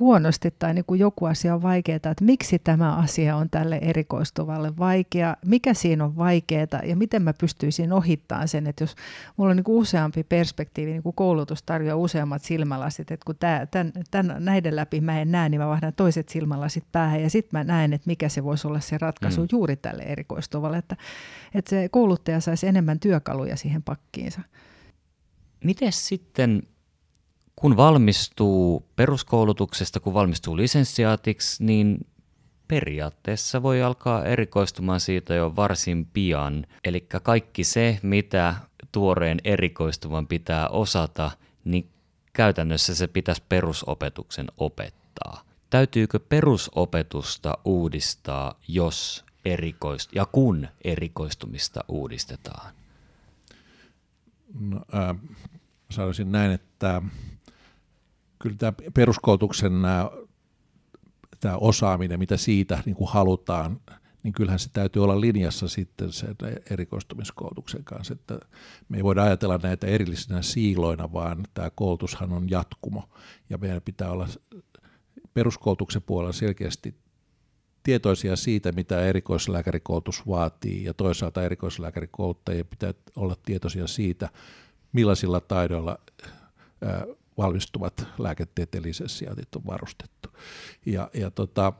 huonosti 0.00 0.54
tai 0.58 0.74
niin 0.74 0.84
kuin 0.84 1.00
joku 1.00 1.24
asia 1.24 1.54
on 1.54 1.62
vaikeaa, 1.62 1.96
että 1.96 2.24
miksi 2.24 2.58
tämä 2.58 2.96
asia 2.96 3.36
on 3.36 3.50
tälle 3.50 3.78
erikoistuvalle 3.82 4.76
vaikea, 4.78 5.36
mikä 5.46 5.74
siinä 5.74 6.04
on 6.04 6.16
vaikeaa 6.16 6.66
ja 6.84 6.96
miten 6.96 7.22
mä 7.22 7.32
pystyisin 7.32 7.92
ohittamaan 7.92 8.48
sen, 8.48 8.66
että 8.66 8.84
jos 8.84 8.94
mulla 9.36 9.50
on 9.50 9.56
niin 9.56 9.64
kuin 9.64 9.76
useampi 9.76 10.24
perspektiivi, 10.24 10.90
niin 10.90 11.02
kuin 11.02 11.14
koulutus 11.14 11.62
tarjoaa 11.62 11.96
useammat 11.96 12.42
silmälasit, 12.42 13.10
että 13.10 13.24
kun 13.24 13.36
tämän, 13.36 13.68
tämän, 13.68 13.92
tämän, 14.10 14.44
näiden 14.44 14.76
läpi 14.76 15.00
mä 15.00 15.20
en 15.20 15.32
näe, 15.32 15.48
niin 15.48 15.60
mä 15.60 15.68
vaihdan 15.68 15.94
toiset 15.94 16.28
silmälasit 16.28 16.84
päähän 16.92 17.22
ja 17.22 17.30
sitten 17.30 17.58
mä 17.58 17.64
näen, 17.64 17.92
että 17.92 18.06
mikä 18.06 18.28
se 18.28 18.44
voisi 18.44 18.68
olla 18.68 18.80
se 18.80 18.98
ratkaisu 18.98 19.40
mm. 19.40 19.48
juuri 19.52 19.76
tälle 19.76 20.02
erikoistuvalle, 20.02 20.78
että, 20.78 20.96
että 21.54 21.70
se 21.70 21.88
kouluttaja 21.88 22.40
saisi 22.40 22.66
enemmän 22.66 23.00
työkaluja 23.00 23.56
siihen 23.56 23.82
pakkiinsa. 23.82 24.40
Miten 25.64 25.92
sitten 25.92 26.62
kun 27.56 27.76
valmistuu 27.76 28.86
peruskoulutuksesta, 28.96 30.00
kun 30.00 30.14
valmistuu 30.14 30.56
lisenssiaatiksi, 30.56 31.64
niin 31.64 32.06
periaatteessa 32.68 33.62
voi 33.62 33.82
alkaa 33.82 34.24
erikoistumaan 34.24 35.00
siitä 35.00 35.34
jo 35.34 35.56
varsin 35.56 36.06
pian. 36.06 36.66
Eli 36.84 37.00
kaikki 37.22 37.64
se, 37.64 37.98
mitä 38.02 38.54
tuoreen 38.92 39.38
erikoistuvan 39.44 40.26
pitää 40.26 40.68
osata, 40.68 41.30
niin 41.64 41.90
käytännössä 42.32 42.94
se 42.94 43.06
pitäisi 43.06 43.42
perusopetuksen 43.48 44.46
opettaa. 44.56 45.44
Täytyykö 45.70 46.20
perusopetusta 46.20 47.58
uudistaa, 47.64 48.54
jos 48.68 49.24
erikoist- 49.44 50.10
ja 50.14 50.26
kun 50.26 50.68
erikoistumista 50.84 51.84
uudistetaan? 51.88 52.74
No, 54.60 54.80
äh, 54.94 55.16
sanoisin 55.90 56.32
näin, 56.32 56.52
että 56.52 57.02
kyllä 58.44 58.56
tämä 58.56 58.72
peruskoulutuksen 58.94 59.82
nämä, 59.82 60.10
tämä 61.40 61.56
osaaminen, 61.56 62.18
mitä 62.18 62.36
siitä 62.36 62.82
niin 62.86 62.96
kuin 62.96 63.10
halutaan, 63.10 63.80
niin 64.22 64.32
kyllähän 64.32 64.58
se 64.58 64.68
täytyy 64.72 65.04
olla 65.04 65.20
linjassa 65.20 65.68
sitten 65.68 66.12
sen 66.12 66.36
erikoistumiskoulutuksen 66.70 67.84
kanssa, 67.84 68.12
että 68.14 68.38
me 68.88 68.96
ei 68.96 69.04
voida 69.04 69.22
ajatella 69.22 69.60
näitä 69.62 69.86
erillisinä 69.86 70.42
siiloina, 70.42 71.12
vaan 71.12 71.44
tämä 71.54 71.70
koulutushan 71.70 72.32
on 72.32 72.50
jatkumo, 72.50 73.08
ja 73.50 73.58
meidän 73.58 73.82
pitää 73.82 74.10
olla 74.10 74.28
peruskoulutuksen 75.34 76.02
puolella 76.02 76.32
selkeästi 76.32 76.94
tietoisia 77.82 78.36
siitä, 78.36 78.72
mitä 78.72 79.00
erikoislääkärikoulutus 79.00 80.26
vaatii, 80.26 80.84
ja 80.84 80.94
toisaalta 80.94 81.42
erikoislääkärikouluttajien 81.42 82.66
pitää 82.66 82.94
olla 83.16 83.36
tietoisia 83.44 83.86
siitä, 83.86 84.28
millaisilla 84.92 85.40
taidoilla 85.40 85.98
valmistuvat 87.38 88.06
lääketieteelliset 88.18 89.10
sijaintit 89.10 89.56
on 89.56 89.62
varustettu. 89.66 90.28
Ja, 90.86 91.10
ja 91.14 91.30
tota, 91.30 91.72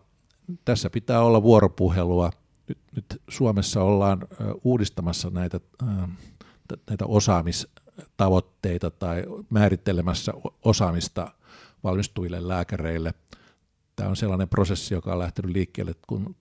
tässä 0.65 0.91
pitää 0.91 1.23
olla 1.23 1.43
vuoropuhelua. 1.43 2.31
Nyt, 2.69 2.79
nyt 2.97 3.23
Suomessa 3.29 3.83
ollaan 3.83 4.29
uudistamassa 4.65 5.31
näitä, 5.31 5.61
näitä 6.91 7.07
osaamistavoitteita 7.07 8.91
tai 8.91 9.25
määrittelemässä 9.51 10.33
osaamista 10.63 11.35
valmistuville 11.85 12.49
lääkäreille. 12.49 13.15
Tämä 13.97 14.11
on 14.11 14.17
sellainen 14.17 14.49
prosessi, 14.49 14.95
joka 14.95 15.13
on 15.13 15.19
lähtenyt 15.19 15.53
liikkeelle, 15.53 15.95
kun 16.07 16.37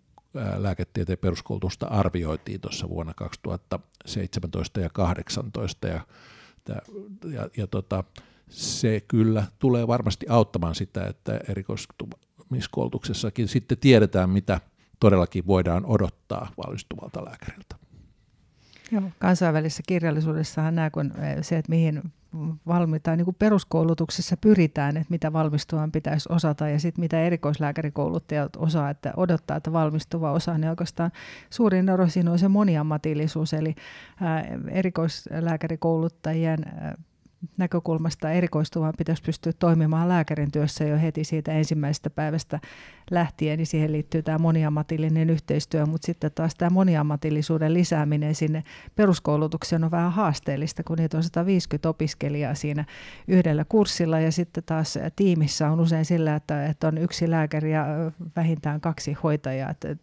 lääketieteen 0.58 1.18
peruskoulutusta 1.18 1.86
arvioitiin 1.86 2.62
tuossa 2.62 2.90
vuonna 2.90 3.14
2017 3.14 4.80
ja 4.80 4.90
2018. 4.90 5.88
Ja, 5.88 6.02
ja, 7.34 7.50
ja 7.58 7.68
tota, 7.68 8.04
se 8.50 9.02
kyllä 9.08 9.44
tulee 9.60 9.88
varmasti 9.88 10.26
auttamaan 10.30 10.76
sitä, 10.76 11.06
että 11.08 11.40
erikoistumiskoulutuksessakin 11.50 13.48
sitten 13.48 13.78
tiedetään, 13.78 14.30
mitä 14.30 14.60
todellakin 15.00 15.48
voidaan 15.48 15.86
odottaa 15.86 16.52
valmistuvalta 16.66 17.26
lääkäriltä. 17.26 17.76
Joo, 18.92 19.04
kansainvälisessä 19.20 19.84
kirjallisuudessahan 19.88 20.76
nämä, 20.76 20.90
kun 20.90 21.14
se, 21.42 21.58
että 21.58 21.70
mihin 21.70 22.02
valmitaan, 22.68 23.18
niin 23.18 23.26
kuin 23.26 23.36
peruskoulutuksessa 23.40 24.38
pyritään, 24.38 24.98
että 24.98 25.12
mitä 25.12 25.34
valmistuvan 25.34 25.92
pitäisi 25.92 26.30
osata 26.32 26.70
ja 26.70 26.80
sitten 26.80 27.02
mitä 27.02 27.22
erikoislääkärikouluttajat 27.22 28.56
osaa, 28.56 28.90
että 28.90 29.14
odottaa, 29.18 29.58
että 29.58 29.74
valmistuva 29.74 30.32
osaa, 30.32 30.58
niin 30.58 30.70
oikeastaan 30.70 31.12
suurin 31.50 31.90
ero 31.90 32.10
siinä 32.10 32.32
on 32.32 32.40
se 32.40 32.48
moniammatillisuus, 32.48 33.54
eli 33.54 33.76
erikoislääkärikouluttajien 34.72 36.66
näkökulmasta 37.58 38.32
erikoistuvan 38.32 38.94
pitäisi 38.98 39.24
pystyä 39.24 39.54
toimimaan 39.60 40.10
lääkärin 40.10 40.52
työssä 40.52 40.84
jo 40.84 40.98
heti 40.98 41.24
siitä 41.24 41.52
ensimmäisestä 41.52 42.10
päivästä 42.10 42.60
lähtien, 43.12 43.58
niin 43.58 43.68
siihen 43.68 43.92
liittyy 43.92 44.24
tämä 44.24 44.38
moniammatillinen 44.38 45.30
yhteistyö, 45.30 45.86
mutta 45.86 46.06
sitten 46.06 46.32
taas 46.36 46.56
tämä 46.56 46.70
moniammatillisuuden 46.70 47.74
lisääminen 47.74 48.36
sinne 48.36 48.64
peruskoulutukseen 48.96 49.84
on 49.84 49.92
vähän 49.92 50.12
haasteellista, 50.12 50.84
kun 50.84 50.98
niitä 50.98 51.18
on 51.18 51.24
150 51.24 51.90
opiskelijaa 51.90 52.56
siinä 52.56 52.86
yhdellä 53.28 53.66
kurssilla 53.70 54.20
ja 54.20 54.32
sitten 54.32 54.64
taas 54.66 55.00
tiimissä 55.16 55.70
on 55.70 55.80
usein 55.80 56.06
sillä, 56.06 56.36
että, 56.36 56.66
että 56.66 56.88
on 56.88 56.98
yksi 56.98 57.32
lääkäri 57.32 57.72
ja 57.72 57.86
vähintään 58.36 58.82
kaksi 58.82 59.14
hoitajaa. 59.14 59.70
Että 59.70 59.96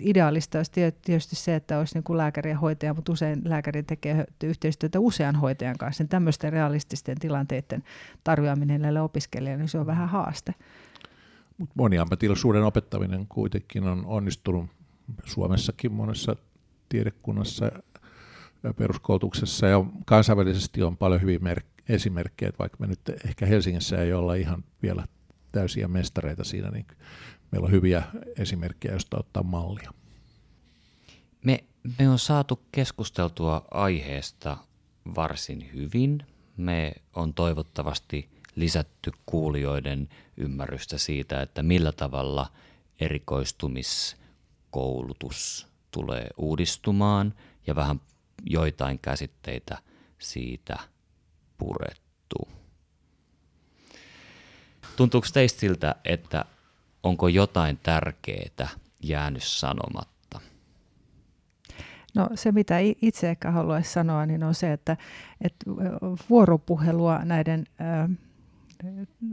ideaalista 0.00 0.58
olisi 0.58 0.72
tietysti 0.72 1.36
se, 1.36 1.54
että 1.54 1.78
olisi 1.78 1.94
niin 1.94 2.04
kuin 2.04 2.16
lääkäri 2.16 2.50
ja 2.50 2.58
hoitaja, 2.58 2.94
mutta 2.94 3.12
usein 3.12 3.42
lääkäri 3.44 3.82
tekee 3.82 4.24
yhteistyötä 4.44 5.00
usean 5.00 5.36
hoitajan 5.36 5.78
kanssa. 5.78 6.02
Niin 6.02 6.08
tämmöisten 6.08 6.52
realististen 6.72 7.18
tilanteiden 7.18 7.84
tarjoaminen 8.24 8.82
näille 8.82 9.00
opiskelijoille, 9.00 9.62
niin 9.62 9.68
se 9.68 9.78
on 9.78 9.86
vähän 9.86 10.08
haaste. 10.08 10.54
Mutta 11.58 11.74
moniammatillisuuden 11.76 12.62
opettaminen 12.62 13.26
kuitenkin 13.28 13.84
on 13.84 14.06
onnistunut 14.06 14.70
Suomessakin 15.24 15.92
monessa 15.92 16.36
tiedekunnassa 16.88 17.70
ja 18.62 18.74
peruskoulutuksessa 18.74 19.66
ja 19.66 19.84
kansainvälisesti 20.06 20.82
on 20.82 20.96
paljon 20.96 21.20
hyviä 21.20 21.56
esimerkkejä, 21.88 22.48
että 22.48 22.58
vaikka 22.58 22.76
me 22.80 22.86
nyt 22.86 23.00
ehkä 23.26 23.46
Helsingissä 23.46 24.02
ei 24.02 24.12
olla 24.12 24.34
ihan 24.34 24.64
vielä 24.82 25.04
täysiä 25.52 25.88
mestareita 25.88 26.44
siinä, 26.44 26.70
niin 26.70 26.86
meillä 27.50 27.66
on 27.66 27.72
hyviä 27.72 28.02
esimerkkejä, 28.38 28.94
joista 28.94 29.18
ottaa 29.18 29.42
mallia. 29.42 29.92
Me, 31.44 31.64
me 31.98 32.08
on 32.08 32.18
saatu 32.18 32.60
keskusteltua 32.72 33.64
aiheesta 33.70 34.56
varsin 35.14 35.70
hyvin. 35.74 36.31
Me 36.56 36.92
on 37.14 37.34
toivottavasti 37.34 38.30
lisätty 38.54 39.12
kuulijoiden 39.26 40.08
ymmärrystä 40.36 40.98
siitä, 40.98 41.42
että 41.42 41.62
millä 41.62 41.92
tavalla 41.92 42.52
erikoistumiskoulutus 43.00 45.66
tulee 45.90 46.26
uudistumaan 46.36 47.34
ja 47.66 47.74
vähän 47.74 48.00
joitain 48.44 48.98
käsitteitä 48.98 49.78
siitä 50.18 50.78
purettu. 51.58 52.48
Tuntuuko 54.96 55.26
teistä 55.32 55.60
siltä, 55.60 55.94
että 56.04 56.44
onko 57.02 57.28
jotain 57.28 57.78
tärkeää 57.82 58.68
jäänyt 59.02 59.42
sanomatta? 59.42 60.11
No 62.14 62.28
se, 62.34 62.52
mitä 62.52 62.78
itse 63.02 63.30
ehkä 63.30 63.50
haluaisin 63.50 63.92
sanoa, 63.92 64.26
niin 64.26 64.44
on 64.44 64.54
se, 64.54 64.72
että, 64.72 64.96
että 65.40 65.70
vuoropuhelua 66.30 67.20
näiden 67.24 67.64
äh, 67.80 68.10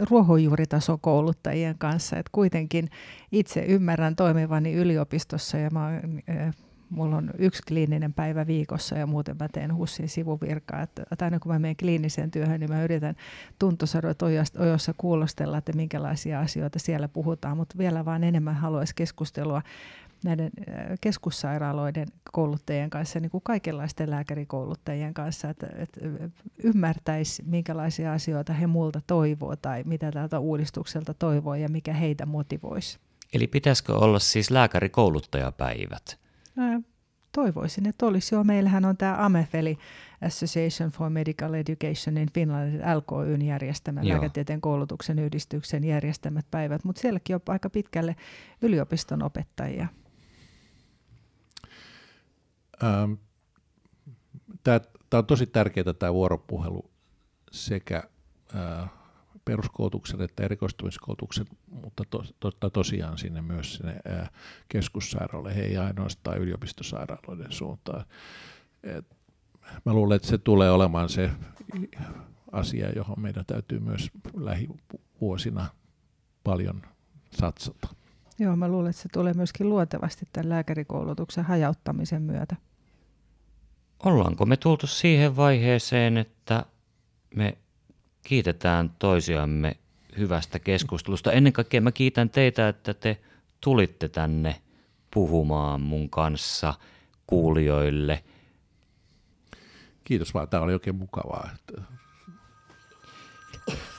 ruohonjuuritasokouluttajien 0.09 1.75
kanssa. 1.77 2.17
Et 2.17 2.29
kuitenkin 2.31 2.89
itse 3.31 3.65
ymmärrän 3.65 4.15
toimivani 4.15 4.73
yliopistossa 4.73 5.57
ja 5.57 5.69
mä, 5.69 6.01
mulla 6.89 7.17
on 7.17 7.31
yksi 7.37 7.63
kliininen 7.67 8.13
päivä 8.13 8.47
viikossa 8.47 8.97
ja 8.97 9.07
muuten 9.07 9.35
mä 9.39 9.47
teen 9.47 9.75
HUSin 9.75 10.09
sivuvirkaa. 10.09 10.81
Et 11.11 11.21
aina 11.21 11.39
kun 11.39 11.51
mä 11.51 11.59
menen 11.59 11.75
kliiniseen 11.75 12.31
työhön, 12.31 12.59
niin 12.59 12.71
mä 12.71 12.83
yritän 12.83 13.15
tuntosadot 13.59 14.21
ojossa 14.59 14.93
kuulostella, 14.97 15.57
että 15.57 15.73
minkälaisia 15.73 16.39
asioita 16.39 16.79
siellä 16.79 17.07
puhutaan, 17.07 17.57
mutta 17.57 17.77
vielä 17.77 18.05
vaan 18.05 18.23
enemmän 18.23 18.55
haluaisi 18.55 18.95
keskustelua 18.95 19.61
näiden 20.23 20.51
keskussairaaloiden 21.01 22.07
kouluttajien 22.31 22.89
kanssa, 22.89 23.19
niin 23.19 23.31
kuin 23.31 23.41
kaikenlaisten 23.43 24.09
lääkärikouluttajien 24.09 25.13
kanssa, 25.13 25.49
että, 25.49 25.67
että 25.75 25.99
ymmärtäisi, 26.63 27.43
minkälaisia 27.45 28.13
asioita 28.13 28.53
he 28.53 28.67
multa 28.67 29.01
toivoo 29.07 29.55
tai 29.55 29.83
mitä 29.85 30.11
tältä 30.11 30.39
uudistukselta 30.39 31.13
toivoo 31.13 31.55
ja 31.55 31.69
mikä 31.69 31.93
heitä 31.93 32.25
motivoisi. 32.25 32.99
Eli 33.33 33.47
pitäisikö 33.47 33.95
olla 33.95 34.19
siis 34.19 34.51
lääkärikouluttajapäivät? 34.51 36.19
Ää, 36.57 36.81
toivoisin, 37.31 37.87
että 37.87 38.05
olisi 38.05 38.35
jo. 38.35 38.43
Meillähän 38.43 38.85
on 38.85 38.97
tämä 38.97 39.25
AMEF, 39.25 39.55
eli 39.55 39.77
Association 40.21 40.89
for 40.89 41.09
Medical 41.09 41.53
Education 41.53 42.17
in 42.17 42.27
Finland, 42.33 42.81
LKYn 42.95 43.41
järjestämä, 43.41 44.01
Joo. 44.01 44.11
lääketieteen 44.11 44.61
koulutuksen 44.61 45.19
yhdistyksen 45.19 45.83
järjestämät 45.83 46.45
päivät, 46.51 46.83
mutta 46.83 47.01
sielläkin 47.01 47.35
on 47.35 47.41
aika 47.47 47.69
pitkälle 47.69 48.15
yliopiston 48.61 49.23
opettajia. 49.23 49.87
Ähm, 52.83 53.13
tämä, 54.63 54.79
on 55.13 55.25
tosi 55.25 55.47
tärkeää 55.47 55.93
tämä 55.93 56.13
vuoropuhelu 56.13 56.91
sekä 57.51 58.03
äh, 58.55 58.89
peruskoulutuksen 59.45 60.21
että 60.21 60.43
erikoistumiskoulutuksen, 60.43 61.45
mutta 61.83 62.03
to, 62.09 62.23
to, 62.39 62.69
tosiaan 62.69 63.17
sinne 63.17 63.41
myös 63.41 63.73
sinne 63.73 63.99
äh, 64.19 64.29
keskussairaaloille, 64.69 65.61
ei 65.61 65.77
ainoastaan 65.77 66.37
yliopistosairaaloiden 66.37 67.51
suuntaan. 67.51 68.05
Et 68.83 69.05
mä 69.85 69.93
luulen, 69.93 70.15
että 70.15 70.27
se 70.27 70.37
tulee 70.37 70.71
olemaan 70.71 71.09
se 71.09 71.31
asia, 72.51 72.89
johon 72.89 73.19
meidän 73.19 73.45
täytyy 73.45 73.79
myös 73.79 74.09
lähivuosina 74.37 75.69
paljon 76.43 76.81
satsata. 77.31 77.87
Joo, 78.39 78.55
mä 78.55 78.67
luulen, 78.67 78.89
että 78.89 79.01
se 79.01 79.09
tulee 79.13 79.33
myöskin 79.33 79.69
luontevasti 79.69 80.25
tämän 80.33 80.49
lääkärikoulutuksen 80.49 81.43
hajauttamisen 81.43 82.21
myötä. 82.21 82.55
Ollaanko 84.03 84.45
me 84.45 84.57
tultu 84.57 84.87
siihen 84.87 85.35
vaiheeseen, 85.35 86.17
että 86.17 86.65
me 87.35 87.57
kiitetään 88.23 88.91
toisiamme 88.99 89.77
hyvästä 90.17 90.59
keskustelusta. 90.59 91.31
Ennen 91.31 91.53
kaikkea 91.53 91.81
mä 91.81 91.91
kiitän 91.91 92.29
teitä, 92.29 92.67
että 92.67 92.93
te 92.93 93.17
tulitte 93.61 94.09
tänne 94.09 94.61
puhumaan 95.11 95.81
mun 95.81 96.09
kanssa 96.09 96.73
kuulijoille. 97.27 98.23
Kiitos 100.03 100.33
vaan, 100.33 100.49
tämä 100.49 100.63
oli 100.63 100.73
oikein 100.73 100.95
mukavaa. 100.95 101.49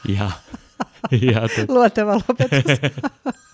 Ja, 0.08 0.30
ja 1.10 1.48
te... 1.56 1.64
Luoteva 1.68 2.14
lopetus. 2.14 2.80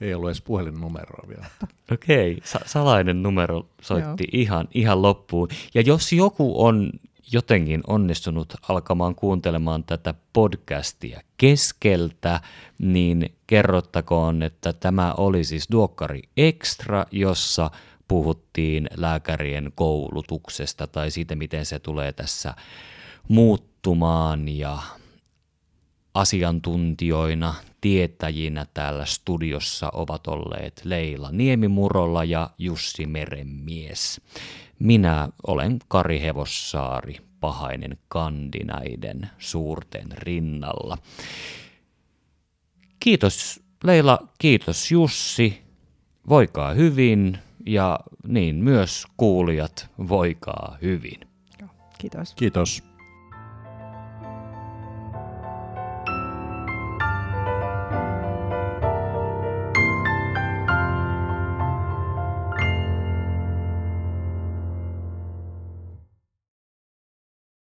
Ei 0.00 0.14
ollut 0.14 0.28
edes 0.28 0.42
puhelinnumeroa 0.42 1.28
vielä. 1.28 1.46
Okei, 1.92 2.32
okay. 2.32 2.46
Sa- 2.46 2.60
salainen 2.66 3.22
numero 3.22 3.66
soitti 3.82 4.24
ihan, 4.32 4.68
ihan 4.74 5.02
loppuun. 5.02 5.48
Ja 5.74 5.80
jos 5.80 6.12
joku 6.12 6.64
on 6.64 6.90
jotenkin 7.32 7.80
onnistunut 7.86 8.54
alkamaan 8.68 9.14
kuuntelemaan 9.14 9.84
tätä 9.84 10.14
podcastia 10.32 11.20
keskeltä, 11.36 12.40
niin 12.78 13.34
kerrottakoon, 13.46 14.42
että 14.42 14.72
tämä 14.72 15.12
oli 15.12 15.44
siis 15.44 15.68
Duokkari 15.72 16.22
Extra, 16.36 17.06
jossa 17.10 17.70
puhuttiin 18.08 18.88
lääkärien 18.96 19.72
koulutuksesta 19.74 20.86
tai 20.86 21.10
siitä, 21.10 21.34
miten 21.34 21.66
se 21.66 21.78
tulee 21.78 22.12
tässä 22.12 22.54
muuttumaan 23.28 24.48
ja 24.48 24.78
asiantuntijoina, 26.14 27.54
tietäjinä 27.80 28.66
täällä 28.74 29.04
studiossa 29.04 29.90
ovat 29.92 30.26
olleet 30.26 30.80
Leila 30.84 31.30
Niemimurolla 31.32 32.24
ja 32.24 32.50
Jussi 32.58 33.06
Merenmies. 33.06 34.20
Minä 34.78 35.28
olen 35.46 35.78
Kari 35.88 36.20
Hevossaari, 36.20 37.16
pahainen 37.40 37.98
kandinaiden 38.08 39.30
suurten 39.38 40.06
rinnalla. 40.12 40.98
Kiitos 43.00 43.60
Leila, 43.84 44.18
kiitos 44.38 44.90
Jussi, 44.90 45.62
voikaa 46.28 46.74
hyvin 46.74 47.38
ja 47.66 48.00
niin 48.26 48.56
myös 48.56 49.06
kuulijat, 49.16 49.90
voikaa 50.08 50.78
hyvin. 50.82 51.20
Kiitos. 51.98 52.34
Kiitos. 52.34 52.89